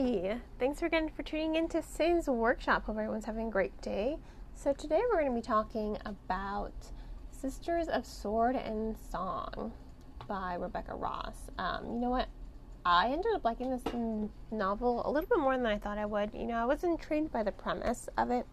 Hi, 0.01 0.37
thanks 0.57 0.81
again 0.81 1.09
for 1.09 1.21
tuning 1.21 1.53
in 1.53 1.67
to 1.69 1.83
Sin's 1.83 2.27
Workshop. 2.27 2.85
Hope 2.85 2.97
everyone's 2.97 3.25
having 3.25 3.49
a 3.49 3.51
great 3.51 3.79
day. 3.83 4.17
So, 4.55 4.73
today 4.73 4.99
we're 5.07 5.19
going 5.19 5.31
to 5.31 5.35
be 5.35 5.45
talking 5.45 5.95
about 6.05 6.73
Sisters 7.29 7.87
of 7.87 8.03
Sword 8.03 8.55
and 8.55 8.95
Song 9.11 9.73
by 10.27 10.55
Rebecca 10.55 10.95
Ross. 10.95 11.35
Um, 11.59 11.85
you 11.85 11.99
know 11.99 12.09
what? 12.09 12.29
I 12.83 13.09
ended 13.09 13.31
up 13.35 13.45
liking 13.45 13.69
this 13.69 13.83
novel 14.49 15.03
a 15.05 15.11
little 15.11 15.29
bit 15.29 15.37
more 15.37 15.55
than 15.55 15.67
I 15.67 15.77
thought 15.77 15.99
I 15.99 16.07
would. 16.07 16.31
You 16.33 16.47
know, 16.47 16.55
I 16.55 16.65
was 16.65 16.83
intrigued 16.83 17.31
by 17.31 17.43
the 17.43 17.51
premise 17.51 18.09
of 18.17 18.31
it, 18.31 18.47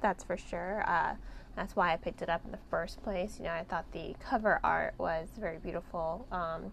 that's 0.00 0.22
for 0.22 0.36
sure. 0.36 0.84
Uh, 0.86 1.14
that's 1.56 1.74
why 1.74 1.92
I 1.92 1.96
picked 1.96 2.22
it 2.22 2.28
up 2.28 2.44
in 2.44 2.52
the 2.52 2.58
first 2.70 3.02
place. 3.02 3.38
You 3.38 3.46
know, 3.46 3.52
I 3.52 3.64
thought 3.64 3.90
the 3.90 4.14
cover 4.20 4.60
art 4.62 4.94
was 4.98 5.26
very 5.40 5.58
beautiful, 5.58 6.28
um, 6.30 6.72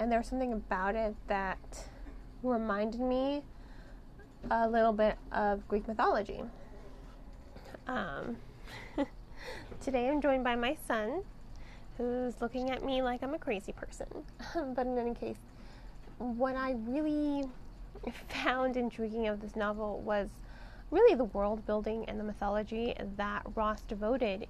and 0.00 0.10
there 0.10 0.18
was 0.18 0.26
something 0.26 0.52
about 0.52 0.96
it 0.96 1.14
that 1.28 1.84
reminded 2.42 3.00
me 3.00 3.42
a 4.50 4.68
little 4.68 4.92
bit 4.92 5.16
of 5.30 5.66
Greek 5.68 5.86
mythology. 5.86 6.42
Um, 7.86 8.36
Today 9.80 10.08
I'm 10.08 10.20
joined 10.20 10.44
by 10.44 10.54
my 10.54 10.76
son, 10.86 11.22
who's 11.96 12.40
looking 12.40 12.70
at 12.70 12.84
me 12.84 13.02
like 13.02 13.22
I'm 13.22 13.34
a 13.34 13.38
crazy 13.38 13.72
person. 13.72 14.06
but 14.74 14.86
in 14.86 14.98
any 14.98 15.14
case, 15.14 15.38
what 16.18 16.56
I 16.56 16.76
really 16.86 17.44
found 18.28 18.76
intriguing 18.76 19.28
of 19.28 19.40
this 19.40 19.56
novel 19.56 20.00
was 20.00 20.28
really 20.90 21.14
the 21.14 21.24
world 21.24 21.64
building 21.66 22.04
and 22.06 22.18
the 22.18 22.24
mythology 22.24 22.94
that 23.16 23.42
Ross 23.54 23.80
devoted 23.82 24.46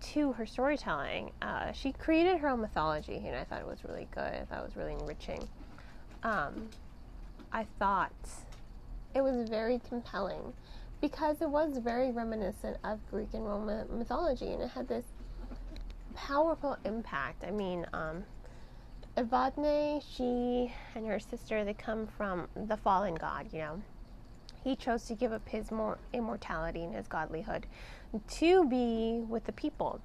to 0.00 0.32
her 0.32 0.46
storytelling. 0.46 1.32
Uh, 1.42 1.72
she 1.72 1.92
created 1.92 2.38
her 2.38 2.48
own 2.48 2.60
mythology, 2.60 3.22
and 3.26 3.34
I 3.34 3.44
thought 3.44 3.60
it 3.60 3.66
was 3.66 3.78
really 3.84 4.06
good. 4.14 4.22
I 4.22 4.44
thought 4.48 4.60
it 4.60 4.66
was 4.66 4.76
really 4.76 4.94
enriching. 4.94 5.48
Um, 6.26 6.70
I 7.52 7.66
thought 7.78 8.10
it 9.14 9.20
was 9.20 9.48
very 9.48 9.80
compelling 9.88 10.52
because 11.00 11.40
it 11.40 11.48
was 11.48 11.78
very 11.78 12.10
reminiscent 12.10 12.78
of 12.82 12.98
Greek 13.12 13.28
and 13.32 13.46
Roman 13.46 13.86
mythology, 13.96 14.52
and 14.52 14.60
it 14.60 14.70
had 14.70 14.88
this 14.88 15.04
powerful 16.16 16.76
impact. 16.84 17.44
I 17.44 17.52
mean, 17.52 17.86
um, 17.92 18.24
Evadne, 19.16 20.02
she 20.02 20.74
and 20.96 21.06
her 21.06 21.20
sister, 21.20 21.64
they 21.64 21.74
come 21.74 22.08
from 22.08 22.48
the 22.56 22.76
fallen 22.76 23.14
god, 23.14 23.46
you 23.52 23.60
know. 23.60 23.82
He 24.64 24.74
chose 24.74 25.04
to 25.04 25.14
give 25.14 25.32
up 25.32 25.48
his 25.48 25.70
more 25.70 25.96
immortality 26.12 26.82
and 26.82 26.92
his 26.92 27.06
godlyhood 27.06 27.66
to 28.30 28.68
be 28.68 29.22
with 29.28 29.44
the 29.44 29.52
people. 29.52 30.00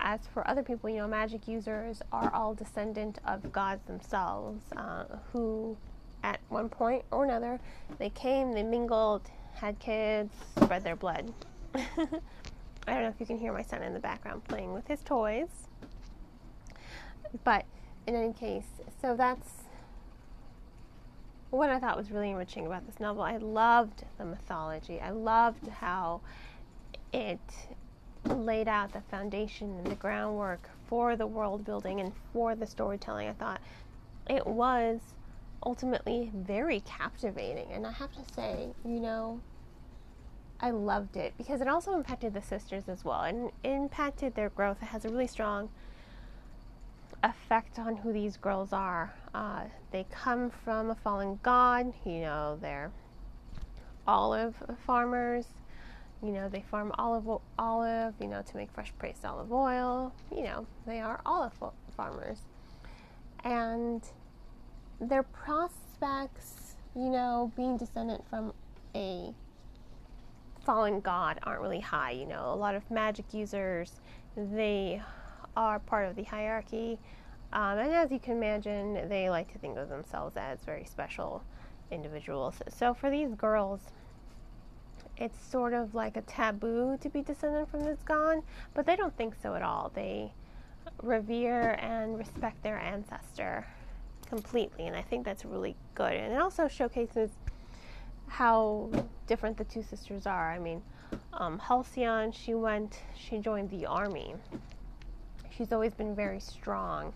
As 0.00 0.20
for 0.32 0.46
other 0.48 0.62
people, 0.62 0.88
you 0.88 0.98
know, 0.98 1.08
magic 1.08 1.48
users 1.48 2.02
are 2.12 2.32
all 2.32 2.54
descendant 2.54 3.18
of 3.26 3.52
gods 3.52 3.84
themselves, 3.86 4.62
uh, 4.76 5.04
who 5.32 5.76
at 6.22 6.40
one 6.48 6.68
point 6.68 7.04
or 7.10 7.24
another, 7.24 7.58
they 7.98 8.10
came, 8.10 8.52
they 8.52 8.62
mingled, 8.62 9.22
had 9.54 9.78
kids, 9.78 10.32
spread 10.62 10.84
their 10.84 10.96
blood. 10.96 11.32
I 11.74 12.94
don't 12.94 13.02
know 13.02 13.08
if 13.08 13.20
you 13.20 13.26
can 13.26 13.38
hear 13.38 13.52
my 13.52 13.62
son 13.62 13.82
in 13.82 13.92
the 13.92 14.00
background 14.00 14.44
playing 14.44 14.72
with 14.72 14.86
his 14.86 15.00
toys. 15.00 15.48
But 17.44 17.66
in 18.06 18.14
any 18.14 18.32
case, 18.32 18.64
so 19.02 19.14
that's 19.14 19.64
what 21.50 21.70
I 21.70 21.78
thought 21.78 21.96
was 21.96 22.10
really 22.10 22.30
enriching 22.30 22.66
about 22.66 22.86
this 22.86 23.00
novel, 23.00 23.22
I 23.22 23.36
loved 23.36 24.04
the 24.18 24.24
mythology. 24.24 25.00
I 25.00 25.10
loved 25.10 25.68
how 25.68 26.20
it 27.12 27.40
laid 28.28 28.68
out 28.68 28.92
the 28.92 29.00
foundation 29.02 29.78
and 29.78 29.86
the 29.86 29.94
groundwork 29.96 30.68
for 30.88 31.16
the 31.16 31.26
world 31.26 31.64
building 31.64 32.00
and 32.00 32.12
for 32.32 32.54
the 32.54 32.66
storytelling. 32.66 33.28
I 33.28 33.32
thought 33.32 33.60
it 34.28 34.46
was 34.46 35.00
ultimately 35.64 36.30
very 36.34 36.80
captivating. 36.80 37.70
And 37.72 37.86
I 37.86 37.92
have 37.92 38.12
to 38.12 38.34
say, 38.34 38.68
you 38.84 39.00
know, 39.00 39.40
I 40.60 40.70
loved 40.70 41.16
it 41.16 41.34
because 41.38 41.60
it 41.60 41.68
also 41.68 41.94
impacted 41.94 42.34
the 42.34 42.42
sisters 42.42 42.88
as 42.88 43.04
well 43.04 43.22
and 43.22 43.50
impacted 43.64 44.34
their 44.34 44.48
growth. 44.50 44.78
It 44.82 44.86
has 44.86 45.04
a 45.04 45.08
really 45.08 45.26
strong 45.26 45.70
effect 47.22 47.78
on 47.78 47.96
who 47.96 48.12
these 48.12 48.36
girls 48.36 48.72
are. 48.72 49.14
Uh, 49.34 49.64
they 49.90 50.06
come 50.10 50.50
from 50.50 50.90
a 50.90 50.94
fallen 50.94 51.38
god, 51.42 51.92
you 52.04 52.20
know, 52.20 52.58
they're 52.60 52.90
olive 54.06 54.54
farmers. 54.86 55.46
You 56.22 56.32
know, 56.32 56.48
they 56.48 56.62
farm 56.62 56.92
olive, 56.98 57.28
olive, 57.58 58.14
you 58.20 58.26
know, 58.26 58.42
to 58.42 58.56
make 58.56 58.72
fresh 58.72 58.92
pressed 58.98 59.24
olive 59.24 59.52
oil. 59.52 60.12
You 60.34 60.42
know, 60.44 60.66
they 60.86 61.00
are 61.00 61.20
olive 61.24 61.52
farmers. 61.96 62.40
And 63.44 64.02
their 65.00 65.22
prospects, 65.22 66.76
you 66.96 67.08
know, 67.08 67.52
being 67.56 67.76
descendant 67.76 68.28
from 68.28 68.52
a 68.94 69.32
fallen 70.64 71.00
god 71.00 71.38
aren't 71.44 71.60
really 71.60 71.80
high. 71.80 72.10
You 72.10 72.26
know, 72.26 72.52
a 72.52 72.56
lot 72.56 72.74
of 72.74 72.90
magic 72.90 73.32
users, 73.32 73.92
they 74.36 75.00
are 75.56 75.78
part 75.78 76.08
of 76.08 76.16
the 76.16 76.24
hierarchy. 76.24 76.98
Um, 77.52 77.78
and 77.78 77.92
as 77.92 78.10
you 78.10 78.18
can 78.18 78.36
imagine, 78.36 79.08
they 79.08 79.30
like 79.30 79.50
to 79.52 79.58
think 79.58 79.78
of 79.78 79.88
themselves 79.88 80.36
as 80.36 80.60
very 80.60 80.84
special 80.84 81.42
individuals. 81.90 82.56
So 82.68 82.92
for 82.92 83.08
these 83.08 83.34
girls, 83.34 83.80
it's 85.18 85.38
sort 85.50 85.74
of 85.74 85.94
like 85.94 86.16
a 86.16 86.22
taboo 86.22 86.96
to 87.00 87.08
be 87.08 87.22
descended 87.22 87.68
from 87.68 87.84
this 87.84 87.98
god, 88.04 88.42
but 88.74 88.86
they 88.86 88.96
don't 88.96 89.16
think 89.16 89.34
so 89.42 89.54
at 89.54 89.62
all. 89.62 89.90
They 89.94 90.32
revere 91.02 91.78
and 91.80 92.16
respect 92.18 92.62
their 92.62 92.78
ancestor 92.78 93.66
completely, 94.28 94.86
and 94.86 94.96
I 94.96 95.02
think 95.02 95.24
that's 95.24 95.44
really 95.44 95.76
good. 95.94 96.12
And 96.12 96.32
it 96.32 96.40
also 96.40 96.68
showcases 96.68 97.30
how 98.28 98.90
different 99.26 99.56
the 99.56 99.64
two 99.64 99.82
sisters 99.82 100.26
are. 100.26 100.52
I 100.52 100.58
mean, 100.58 100.82
um, 101.32 101.58
Halcyon, 101.58 102.32
she 102.32 102.54
went, 102.54 103.00
she 103.16 103.38
joined 103.38 103.70
the 103.70 103.86
army. 103.86 104.34
She's 105.50 105.72
always 105.72 105.94
been 105.94 106.14
very 106.14 106.40
strong, 106.40 107.12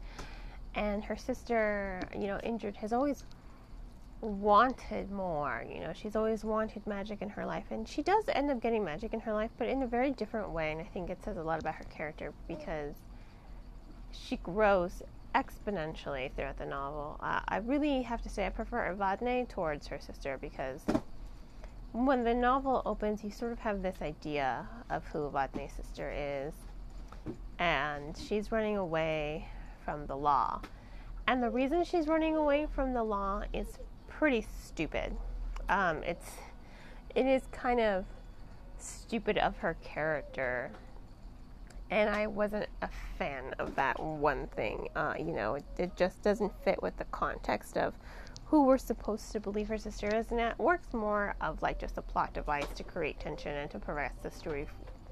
and 0.74 1.04
her 1.04 1.16
sister, 1.16 2.00
you 2.14 2.26
know, 2.26 2.40
injured 2.42 2.76
has 2.76 2.92
always 2.92 3.24
wanted 4.22 5.10
more. 5.10 5.64
You 5.68 5.80
know, 5.80 5.92
she's 5.92 6.16
always 6.16 6.44
wanted 6.44 6.86
magic 6.86 7.20
in 7.20 7.28
her 7.30 7.44
life, 7.44 7.66
and 7.70 7.86
she 7.86 8.02
does 8.02 8.24
end 8.28 8.50
up 8.50 8.60
getting 8.60 8.84
magic 8.84 9.12
in 9.12 9.20
her 9.20 9.32
life, 9.34 9.50
but 9.58 9.68
in 9.68 9.82
a 9.82 9.86
very 9.86 10.12
different 10.12 10.50
way. 10.50 10.72
And 10.72 10.80
I 10.80 10.84
think 10.84 11.10
it 11.10 11.22
says 11.22 11.36
a 11.36 11.42
lot 11.42 11.60
about 11.60 11.74
her 11.74 11.84
character 11.84 12.32
because 12.46 12.94
she 14.12 14.36
grows 14.36 15.02
exponentially 15.34 16.32
throughout 16.34 16.58
the 16.58 16.66
novel. 16.66 17.18
Uh, 17.20 17.40
I 17.48 17.58
really 17.58 18.02
have 18.02 18.22
to 18.22 18.28
say 18.28 18.46
I 18.46 18.50
prefer 18.50 18.94
Evadne 18.94 19.48
towards 19.48 19.88
her 19.88 19.98
sister 19.98 20.38
because 20.40 20.82
when 21.92 22.22
the 22.22 22.34
novel 22.34 22.82
opens, 22.86 23.24
you 23.24 23.30
sort 23.30 23.52
of 23.52 23.58
have 23.58 23.82
this 23.82 23.96
idea 24.02 24.66
of 24.88 25.04
who 25.06 25.30
Evadne's 25.30 25.72
sister 25.72 26.12
is, 26.14 26.54
and 27.58 28.16
she's 28.16 28.52
running 28.52 28.76
away 28.76 29.48
from 29.84 30.06
the 30.06 30.16
law. 30.16 30.60
And 31.26 31.42
the 31.42 31.50
reason 31.50 31.84
she's 31.84 32.06
running 32.06 32.36
away 32.36 32.66
from 32.72 32.92
the 32.92 33.02
law 33.02 33.42
is 33.52 33.78
pretty 34.18 34.46
stupid. 34.62 35.16
Um, 35.68 36.02
it's 36.02 36.30
it 37.14 37.26
is 37.26 37.42
kind 37.52 37.80
of 37.80 38.04
stupid 38.78 39.38
of 39.38 39.56
her 39.58 39.76
character 39.82 40.70
and 41.92 42.08
I 42.08 42.26
wasn't 42.26 42.68
a 42.80 42.88
fan 43.18 43.54
of 43.58 43.74
that 43.76 44.02
one 44.02 44.46
thing. 44.56 44.88
Uh, 44.96 45.12
you 45.18 45.32
know, 45.32 45.56
it, 45.56 45.64
it, 45.76 45.94
just 45.94 46.22
doesn't 46.22 46.50
fit 46.64 46.82
with 46.82 46.96
the 46.96 47.04
context 47.04 47.76
of 47.76 47.92
who 48.46 48.64
we're 48.64 48.78
supposed 48.78 49.30
to 49.32 49.40
believe 49.40 49.68
her 49.68 49.76
sister 49.76 50.08
is, 50.08 50.30
and 50.30 50.40
it 50.40 50.58
works 50.58 50.94
more 50.94 51.34
of 51.42 51.60
like 51.60 51.78
just 51.78 51.98
a 51.98 52.02
plot 52.02 52.32
device 52.32 52.66
to 52.76 52.82
create 52.82 53.20
tension 53.20 53.54
and 53.54 53.70
to 53.70 53.78
progress 53.78 54.14
the 54.22 54.30
story 54.30 54.66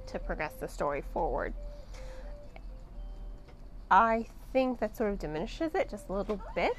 to 0.07 0.19
progress 0.19 0.55
the 0.55 0.67
story 0.67 1.03
forward. 1.13 1.53
I 3.91 4.27
think 4.55 4.81
that 4.81 4.97
sort 4.97 5.13
of 5.13 5.19
diminishes 5.19 5.75
it 5.75 5.91
just 5.91 6.09
a 6.09 6.15
little 6.15 6.41
bit 6.55 6.73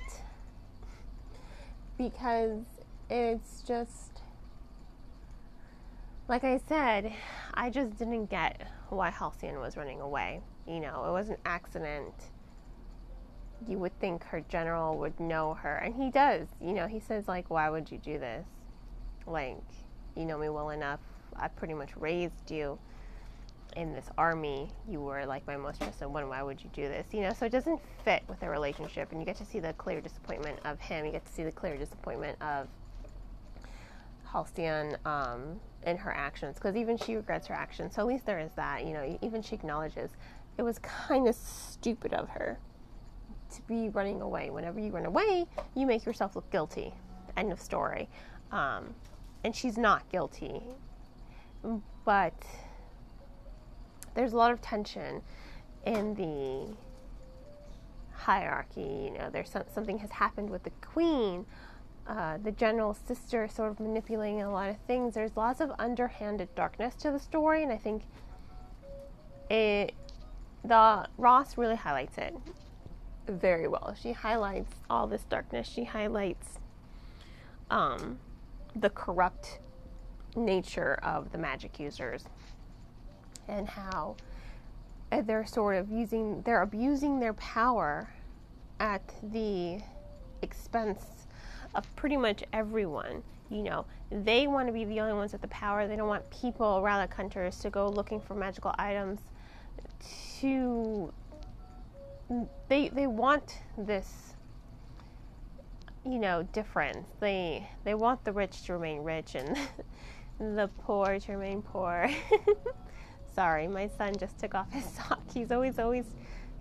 because 1.97 2.63
it's 3.09 3.61
just 3.61 4.21
like 6.27 6.43
I 6.45 6.61
said, 6.69 7.11
I 7.53 7.69
just 7.69 7.97
didn't 7.97 8.27
get 8.27 8.65
why 8.89 9.09
Halcyon 9.09 9.59
was 9.59 9.75
running 9.75 9.99
away. 9.99 10.41
You 10.65 10.79
know, 10.79 11.05
it 11.05 11.11
was 11.11 11.29
an 11.29 11.37
accident. 11.45 12.13
You 13.67 13.77
would 13.79 13.97
think 13.99 14.23
her 14.23 14.41
general 14.47 14.97
would 14.99 15.19
know 15.19 15.55
her, 15.55 15.75
and 15.75 15.93
he 15.93 16.09
does. 16.09 16.47
You 16.61 16.71
know, 16.73 16.87
he 16.87 16.99
says 16.99 17.27
like, 17.27 17.49
"Why 17.49 17.69
would 17.69 17.91
you 17.91 17.97
do 17.97 18.17
this? 18.17 18.45
Like, 19.27 19.61
you 20.15 20.25
know 20.25 20.37
me 20.37 20.47
well 20.47 20.69
enough. 20.69 21.01
I 21.35 21.49
pretty 21.49 21.73
much 21.73 21.95
raised 21.97 22.49
you 22.49 22.79
in 23.75 23.93
this 23.93 24.05
army. 24.17 24.69
You 24.87 25.01
were 25.01 25.25
like 25.25 25.45
my 25.47 25.57
most 25.57 25.81
trusted 25.81 26.07
one. 26.07 26.27
Why 26.29 26.43
would 26.43 26.63
you 26.63 26.69
do 26.73 26.83
this? 26.83 27.07
You 27.11 27.21
know, 27.21 27.33
so 27.33 27.45
it 27.45 27.51
doesn't 27.51 27.79
fit 28.03 28.23
with 28.27 28.39
their 28.39 28.51
relationship, 28.51 29.11
and 29.11 29.19
you 29.19 29.25
get 29.25 29.37
to 29.37 29.45
see 29.45 29.59
the 29.59 29.73
clear 29.73 30.01
disappointment 30.01 30.59
of 30.65 30.79
him. 30.79 31.05
You 31.05 31.11
get 31.11 31.25
to 31.25 31.31
see 31.31 31.43
the 31.43 31.51
clear 31.51 31.77
disappointment 31.77 32.41
of 32.41 32.67
Halcyon 34.25 34.95
um, 35.05 35.59
in 35.85 35.97
her 35.97 36.11
actions 36.11 36.55
because 36.55 36.75
even 36.75 36.97
she 36.97 37.15
regrets 37.15 37.47
her 37.47 37.53
actions. 37.53 37.95
So 37.95 38.01
at 38.01 38.07
least 38.07 38.25
there 38.25 38.39
is 38.39 38.51
that. 38.55 38.85
You 38.85 38.93
know, 38.93 39.19
even 39.21 39.41
she 39.41 39.55
acknowledges 39.55 40.11
it 40.57 40.63
was 40.63 40.79
kind 40.79 41.27
of 41.27 41.35
stupid 41.35 42.13
of 42.13 42.29
her 42.29 42.59
to 43.55 43.61
be 43.63 43.89
running 43.89 44.21
away. 44.21 44.49
Whenever 44.49 44.79
you 44.79 44.91
run 44.91 45.05
away, 45.05 45.45
you 45.75 45.85
make 45.85 46.05
yourself 46.05 46.35
look 46.35 46.49
guilty. 46.51 46.93
End 47.37 47.51
of 47.51 47.59
story. 47.59 48.09
Um, 48.51 48.93
and 49.43 49.55
she's 49.55 49.77
not 49.77 50.07
guilty, 50.09 50.61
but 52.05 52.33
there's 54.13 54.33
a 54.33 54.37
lot 54.37 54.51
of 54.51 54.61
tension 54.61 55.21
in 55.85 56.13
the 56.15 56.73
hierarchy. 58.13 59.05
You 59.05 59.17
know, 59.17 59.29
there's 59.31 59.49
some, 59.49 59.63
something 59.73 59.97
has 59.99 60.11
happened 60.11 60.49
with 60.49 60.63
the 60.63 60.71
queen 60.81 61.45
uh, 62.07 62.37
the 62.43 62.51
general 62.51 62.93
sister 62.93 63.47
sort 63.47 63.71
of 63.71 63.79
manipulating 63.79 64.41
a 64.41 64.51
lot 64.51 64.69
of 64.69 64.77
things. 64.87 65.13
There's 65.13 65.37
lots 65.37 65.61
of 65.61 65.71
underhanded 65.79 66.53
darkness 66.55 66.95
to 66.95 67.11
the 67.11 67.19
story, 67.19 67.63
and 67.63 67.71
I 67.71 67.77
think 67.77 68.03
it 69.49 69.93
the 70.63 71.07
Ross 71.17 71.57
really 71.57 71.75
highlights 71.75 72.17
it 72.17 72.35
very 73.27 73.67
well. 73.67 73.95
She 73.99 74.11
highlights 74.11 74.73
all 74.89 75.07
this 75.07 75.23
darkness. 75.23 75.67
She 75.67 75.83
highlights 75.83 76.59
um, 77.69 78.19
the 78.75 78.89
corrupt 78.89 79.59
nature 80.35 80.99
of 81.03 81.31
the 81.31 81.37
magic 81.37 81.79
users 81.79 82.25
and 83.47 83.67
how 83.67 84.15
uh, 85.11 85.21
they're 85.21 85.45
sort 85.45 85.75
of 85.75 85.89
using 85.89 86.41
they're 86.43 86.61
abusing 86.61 87.19
their 87.19 87.33
power 87.33 88.09
at 88.79 89.01
the 89.31 89.79
expense 90.41 91.27
of 91.75 91.95
pretty 91.95 92.17
much 92.17 92.43
everyone. 92.53 93.23
You 93.49 93.63
know, 93.63 93.85
they 94.09 94.47
want 94.47 94.67
to 94.67 94.73
be 94.73 94.85
the 94.85 94.99
only 95.01 95.13
ones 95.13 95.33
with 95.33 95.41
the 95.41 95.47
power. 95.49 95.87
They 95.87 95.95
don't 95.97 96.07
want 96.07 96.29
people 96.29 96.81
relic 96.81 97.13
hunters 97.13 97.59
to 97.59 97.69
go 97.69 97.89
looking 97.89 98.21
for 98.21 98.33
magical 98.33 98.73
items. 98.77 99.19
To 100.39 101.13
they 102.69 102.89
they 102.89 103.07
want 103.07 103.59
this 103.77 104.33
you 106.05 106.17
know 106.17 106.43
difference. 106.53 107.07
They 107.19 107.67
they 107.83 107.93
want 107.93 108.23
the 108.23 108.31
rich 108.31 108.63
to 108.63 108.73
remain 108.73 109.03
rich 109.03 109.35
and 109.35 109.57
the 110.39 110.69
poor 110.79 111.19
to 111.19 111.31
remain 111.31 111.61
poor. 111.61 112.09
Sorry, 113.33 113.67
my 113.67 113.87
son 113.87 114.15
just 114.17 114.39
took 114.39 114.55
off 114.55 114.71
his 114.71 114.85
sock. 114.97 115.21
He's 115.33 115.51
always 115.51 115.79
always 115.79 116.05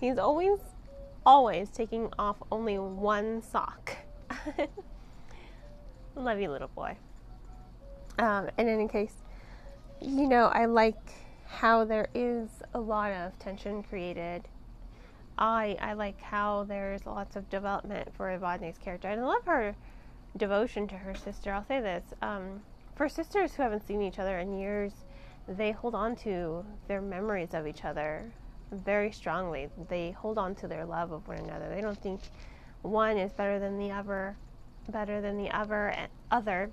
he's 0.00 0.18
always 0.18 0.58
always 1.26 1.70
taking 1.70 2.12
off 2.18 2.36
only 2.50 2.78
one 2.78 3.42
sock. 3.42 3.96
Love 6.14 6.40
you, 6.40 6.50
little 6.50 6.68
boy. 6.68 6.96
Um, 8.18 8.50
in 8.58 8.68
any 8.68 8.88
case, 8.88 9.14
you 10.00 10.28
know, 10.28 10.46
I 10.46 10.66
like 10.66 10.96
how 11.46 11.84
there 11.84 12.08
is 12.14 12.48
a 12.74 12.80
lot 12.80 13.12
of 13.12 13.38
tension 13.38 13.82
created. 13.82 14.48
I 15.38 15.76
I 15.80 15.94
like 15.94 16.20
how 16.20 16.64
there's 16.64 17.06
lots 17.06 17.36
of 17.36 17.48
development 17.50 18.08
for 18.14 18.26
Evadne's 18.26 18.78
character, 18.78 19.08
and 19.08 19.20
I 19.20 19.24
love 19.24 19.44
her 19.46 19.74
devotion 20.36 20.86
to 20.88 20.96
her 20.96 21.14
sister. 21.14 21.52
I'll 21.52 21.64
say 21.64 21.80
this: 21.80 22.04
um, 22.22 22.62
for 22.94 23.08
sisters 23.08 23.54
who 23.54 23.62
haven't 23.62 23.86
seen 23.86 24.02
each 24.02 24.18
other 24.18 24.38
in 24.38 24.58
years, 24.58 24.92
they 25.48 25.72
hold 25.72 25.94
on 25.94 26.16
to 26.16 26.64
their 26.88 27.00
memories 27.00 27.54
of 27.54 27.66
each 27.66 27.84
other 27.84 28.30
very 28.72 29.10
strongly. 29.10 29.68
They 29.88 30.12
hold 30.12 30.38
on 30.38 30.54
to 30.56 30.68
their 30.68 30.84
love 30.84 31.12
of 31.12 31.26
one 31.26 31.38
another. 31.38 31.68
They 31.68 31.80
don't 31.80 32.00
think 32.00 32.20
one 32.82 33.18
is 33.18 33.32
better 33.32 33.58
than 33.58 33.78
the 33.78 33.90
other 33.90 34.36
better 34.88 35.20
than 35.20 35.36
the 35.36 35.50
other, 35.50 35.94
other, 36.30 36.70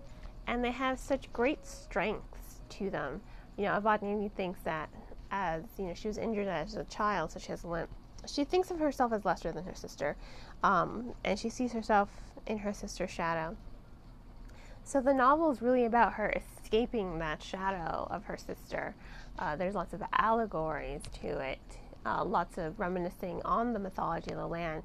and 0.48 0.64
they 0.64 0.72
have 0.72 1.00
such 1.00 1.32
great 1.34 1.66
strengths 1.66 2.62
to 2.70 2.90
them. 2.90 3.22
You 3.58 3.66
know, 3.66 3.80
Evadne 3.80 4.32
thinks 4.32 4.62
that 4.62 4.90
as 5.30 5.64
you 5.78 5.86
know 5.86 5.94
she 5.94 6.08
was 6.08 6.18
injured 6.18 6.48
as 6.48 6.76
a 6.76 6.84
child, 6.86 7.32
so 7.32 7.40
she 7.40 7.50
has 7.50 7.64
a 7.64 7.68
limp. 7.68 7.90
She 8.26 8.44
thinks 8.44 8.72
of 8.72 8.80
herself 8.80 9.14
as 9.14 9.26
lesser 9.26 9.52
than 9.52 9.66
her 9.66 9.76
sister, 9.76 10.16
um, 10.64 11.14
and 11.24 11.38
she 11.40 11.50
sees 11.50 11.74
herself 11.74 12.10
in 12.46 12.60
her 12.60 12.74
sister's 12.74 13.12
shadow. 13.12 13.56
So 14.84 15.02
the 15.02 15.14
novel 15.14 15.52
is 15.52 15.62
really 15.62 15.86
about 15.86 16.14
her 16.14 16.30
escaping 16.68 17.18
that 17.18 17.42
shadow 17.42 18.06
of 18.12 18.26
her 18.26 18.36
sister. 18.36 18.94
Uh, 19.40 19.56
there's 19.56 19.74
lots 19.74 19.94
of 19.94 20.04
allegories 20.18 21.02
to 21.22 21.40
it, 21.40 21.60
uh, 22.06 22.26
lots 22.26 22.58
of 22.58 22.78
reminiscing 22.78 23.42
on 23.46 23.72
the 23.72 23.80
mythology 23.80 24.32
of 24.32 24.38
the 24.38 24.48
land, 24.48 24.84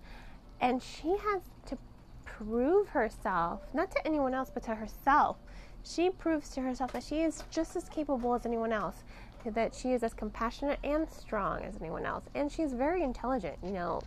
and 0.60 0.80
she 0.80 1.08
has 1.08 1.42
to 1.66 1.76
prove 2.24 2.88
herself, 2.90 3.62
not 3.74 3.90
to 3.90 4.06
anyone 4.06 4.32
else, 4.32 4.48
but 4.52 4.62
to 4.62 4.76
herself. 4.76 5.38
She 5.82 6.08
proves 6.08 6.50
to 6.50 6.60
herself 6.60 6.92
that 6.92 7.02
she 7.02 7.22
is 7.22 7.42
just 7.50 7.74
as 7.74 7.88
capable 7.88 8.32
as 8.34 8.46
anyone 8.46 8.72
else, 8.72 9.02
that 9.44 9.74
she 9.74 9.92
is 9.92 10.04
as 10.04 10.14
compassionate 10.14 10.78
and 10.84 11.10
strong 11.10 11.62
as 11.62 11.74
anyone 11.80 12.06
else, 12.06 12.22
and 12.36 12.52
she's 12.52 12.72
very 12.72 13.02
intelligent. 13.02 13.56
You 13.64 13.72
know, 13.72 14.00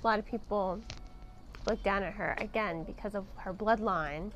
a 0.00 0.06
lot 0.06 0.20
of 0.20 0.26
people 0.26 0.80
look 1.66 1.82
down 1.82 2.04
at 2.04 2.12
her 2.12 2.36
again 2.38 2.84
because 2.84 3.16
of 3.16 3.24
her 3.38 3.52
bloodline, 3.52 4.30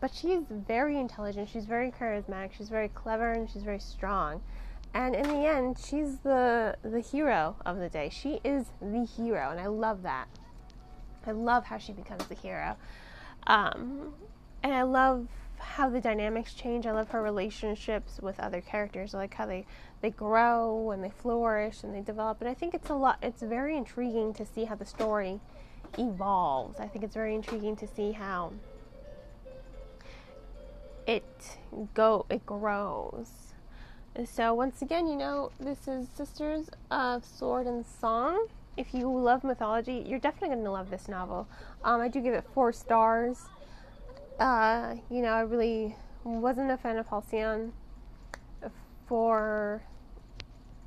but 0.00 0.14
she's 0.14 0.40
very 0.50 0.98
intelligent, 0.98 1.48
she's 1.48 1.66
very 1.66 1.90
charismatic, 1.90 2.50
she's 2.56 2.68
very 2.68 2.88
clever, 2.88 3.32
and 3.32 3.50
she's 3.50 3.62
very 3.62 3.80
strong. 3.80 4.40
And 4.94 5.14
in 5.14 5.28
the 5.28 5.46
end, 5.46 5.78
she's 5.78 6.18
the 6.18 6.76
the 6.82 7.00
hero 7.00 7.56
of 7.66 7.78
the 7.78 7.88
day. 7.88 8.08
She 8.08 8.40
is 8.42 8.66
the 8.80 9.04
hero, 9.04 9.50
and 9.50 9.60
I 9.60 9.66
love 9.66 10.02
that. 10.02 10.28
I 11.26 11.32
love 11.32 11.64
how 11.64 11.78
she 11.78 11.92
becomes 11.92 12.26
the 12.26 12.34
hero. 12.34 12.76
Um, 13.46 14.14
and 14.62 14.74
I 14.74 14.82
love 14.82 15.28
how 15.58 15.88
the 15.88 16.00
dynamics 16.00 16.54
change. 16.54 16.86
I 16.86 16.92
love 16.92 17.08
her 17.10 17.22
relationships 17.22 18.18
with 18.22 18.38
other 18.40 18.60
characters. 18.60 19.14
I 19.14 19.18
like 19.18 19.34
how 19.34 19.46
they, 19.46 19.66
they 20.00 20.10
grow 20.10 20.90
and 20.90 21.02
they 21.02 21.10
flourish 21.10 21.82
and 21.82 21.94
they 21.94 22.00
develop. 22.00 22.40
And 22.40 22.48
I 22.48 22.54
think 22.54 22.74
it's 22.74 22.90
a 22.90 22.94
lot, 22.94 23.18
it's 23.22 23.42
very 23.42 23.76
intriguing 23.76 24.32
to 24.34 24.46
see 24.46 24.64
how 24.64 24.74
the 24.74 24.86
story 24.86 25.40
evolves. 25.98 26.80
I 26.80 26.86
think 26.86 27.04
it's 27.04 27.14
very 27.14 27.34
intriguing 27.34 27.76
to 27.76 27.86
see 27.86 28.12
how 28.12 28.52
it 31.08 31.58
go 31.94 32.24
it 32.30 32.46
grows. 32.46 33.54
So 34.24 34.54
once 34.54 34.82
again, 34.82 35.08
you 35.08 35.16
know, 35.16 35.50
this 35.58 35.88
is 35.88 36.08
Sisters 36.08 36.70
of 36.90 37.24
Sword 37.24 37.66
and 37.66 37.84
Song 37.84 38.46
if 38.78 38.94
you 38.94 39.12
love 39.12 39.42
mythology, 39.42 40.04
you're 40.06 40.20
definitely 40.20 40.54
going 40.54 40.64
to 40.64 40.70
love 40.70 40.88
this 40.88 41.08
novel. 41.08 41.48
Um, 41.82 42.00
I 42.00 42.06
do 42.06 42.20
give 42.20 42.32
it 42.32 42.44
four 42.54 42.72
stars. 42.72 43.46
Uh, 44.38 44.94
you 45.10 45.20
know, 45.20 45.30
I 45.30 45.40
really 45.40 45.96
wasn't 46.22 46.70
a 46.70 46.76
fan 46.76 46.96
of 46.96 47.08
Halcyon 47.08 47.72
for 49.06 49.82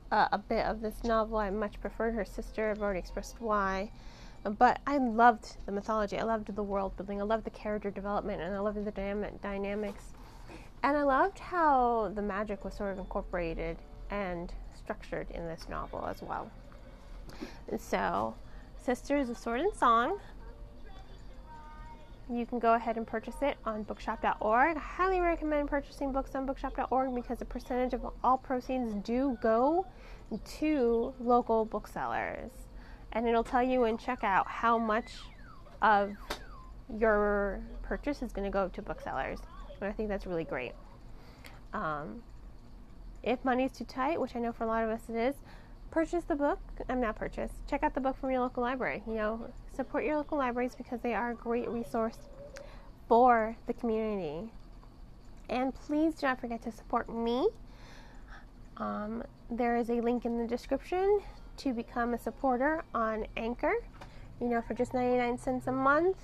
uh, 0.10 0.30
a 0.32 0.38
bit 0.38 0.66
of 0.66 0.80
this 0.80 1.04
novel. 1.04 1.38
I 1.38 1.50
much 1.50 1.82
preferred 1.82 2.14
her 2.14 2.24
sister. 2.24 2.72
I've 2.72 2.82
already 2.82 3.00
expressed 3.00 3.42
why. 3.42 3.92
But 4.44 4.80
I 4.88 4.98
loved 4.98 5.58
the 5.66 5.72
mythology. 5.72 6.18
I 6.18 6.24
loved 6.24 6.56
the 6.56 6.64
world 6.64 6.98
building. 6.98 7.22
I 7.22 7.24
loved 7.24 7.46
the 7.46 7.52
character 7.52 7.92
development, 7.92 8.42
and 8.42 8.54
I 8.56 8.60
loved 8.60 8.84
the 8.84 8.92
dynamic 8.92 9.42
dynamics. 9.42 10.14
And 10.84 10.98
I 10.98 11.04
loved 11.04 11.38
how 11.38 12.12
the 12.16 12.24
magic 12.24 12.66
was 12.66 12.74
sort 12.74 12.94
of 12.94 12.98
incorporated 12.98 13.78
and 14.10 14.52
structured 14.76 15.30
in 15.32 15.46
this 15.46 15.68
novel 15.70 16.06
as 16.08 16.24
well. 16.24 16.50
And 17.70 17.80
So, 17.80 18.34
Sisters 18.78 19.30
of 19.30 19.38
Sword 19.38 19.62
and 19.62 19.74
Song. 19.76 20.20
You 22.32 22.46
can 22.46 22.60
go 22.60 22.74
ahead 22.74 22.98
and 22.98 23.06
purchase 23.06 23.36
it 23.42 23.58
on 23.66 23.84
bookshop.org. 23.84 24.78
I 24.78 24.80
highly 24.80 25.20
recommend 25.20 25.70
purchasing 25.70 26.12
books 26.12 26.34
on 26.34 26.46
bookshop.org 26.46 27.14
because 27.14 27.42
a 27.42 27.46
percentage 27.46 27.94
of 27.94 28.08
all 28.24 28.38
proceeds 28.38 28.94
do 29.06 29.38
go 29.42 29.86
to 30.60 31.14
local 31.20 31.66
booksellers. 31.66 32.52
And 33.14 33.28
it'll 33.28 33.44
tell 33.44 33.64
you 33.64 33.86
in 33.86 33.98
checkout 33.98 34.48
how 34.48 34.78
much 34.78 35.12
of 35.82 36.16
your 36.98 37.62
purchase 37.82 38.22
is 38.22 38.32
going 38.32 38.46
to 38.46 38.52
go 38.52 38.70
to 38.70 38.82
booksellers. 38.82 39.40
And 39.80 39.90
I 39.90 39.94
think 39.94 40.10
that's 40.10 40.26
really 40.26 40.44
great. 40.44 40.74
Um, 41.74 42.22
if 43.24 43.44
money 43.44 43.66
is 43.66 43.72
too 43.72 43.86
tight, 43.86 44.20
which 44.20 44.36
I 44.36 44.40
know 44.40 44.52
for 44.52 44.64
a 44.64 44.68
lot 44.68 44.84
of 44.84 44.90
us 44.90 45.02
it 45.10 45.16
is, 45.16 45.36
purchase 45.90 46.24
the 46.24 46.36
book. 46.36 46.60
I'm 46.90 47.02
not 47.02 47.16
purchase. 47.16 47.52
Check 47.70 47.84
out 47.84 47.94
the 47.94 48.02
book 48.02 48.18
from 48.18 48.32
your 48.32 48.42
local 48.42 48.64
library. 48.64 49.04
You 49.06 49.14
know, 49.14 49.48
support 49.76 50.06
your 50.06 50.18
local 50.18 50.38
libraries 50.38 50.76
because 50.76 51.02
they 51.02 51.14
are 51.14 51.32
a 51.32 51.36
great 51.36 51.70
resource 51.70 52.18
for 53.08 53.56
the 53.68 53.74
community. 53.74 54.52
And 55.50 55.74
please 55.74 56.16
do 56.16 56.28
not 56.28 56.40
forget 56.40 56.62
to 56.64 56.72
support 56.72 57.14
me. 57.14 57.48
Um, 58.78 59.24
there 59.50 59.76
is 59.76 59.90
a 59.90 60.00
link 60.02 60.26
in 60.26 60.38
the 60.38 60.48
description 60.48 61.22
to 61.58 61.74
become 61.74 62.14
a 62.14 62.18
supporter 62.20 62.84
on 62.94 63.26
Anchor. 63.38 63.74
You 64.40 64.48
know, 64.48 64.62
for 64.62 64.74
just 64.74 64.94
99 64.94 65.38
cents 65.38 65.68
a 65.68 65.72
month, 65.72 66.18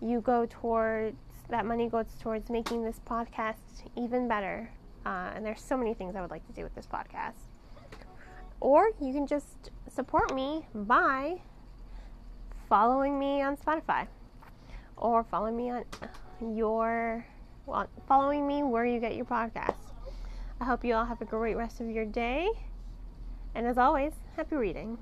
you 0.00 0.20
go 0.20 0.46
towards 0.48 1.16
that 1.48 1.66
money 1.66 1.88
goes 1.88 2.06
towards 2.20 2.48
making 2.48 2.84
this 2.84 3.00
podcast 3.04 3.56
even 3.96 4.28
better. 4.28 4.70
Uh, 5.04 5.30
and 5.34 5.44
there's 5.44 5.60
so 5.60 5.76
many 5.76 5.94
things 5.94 6.14
I 6.14 6.20
would 6.20 6.30
like 6.30 6.46
to 6.46 6.52
do 6.52 6.62
with 6.62 6.74
this 6.74 6.86
podcast. 6.86 7.48
Or 8.60 8.90
you 9.00 9.12
can 9.12 9.26
just 9.26 9.70
support 9.88 10.34
me 10.34 10.66
by 10.74 11.40
following 12.68 13.18
me 13.18 13.42
on 13.42 13.56
Spotify 13.56 14.06
or 14.96 15.24
following 15.24 15.56
me 15.56 15.70
on 15.70 15.84
your 16.40 17.26
well, 17.66 17.88
following 18.06 18.46
me 18.46 18.62
where 18.62 18.84
you 18.84 19.00
get 19.00 19.16
your 19.16 19.24
podcast. 19.24 19.76
I 20.60 20.64
hope 20.64 20.84
you 20.84 20.94
all 20.94 21.06
have 21.06 21.20
a 21.20 21.24
great 21.24 21.56
rest 21.56 21.80
of 21.80 21.90
your 21.90 22.04
day. 22.04 22.48
And 23.54 23.66
as 23.66 23.78
always, 23.78 24.12
happy 24.36 24.56
reading. 24.56 24.98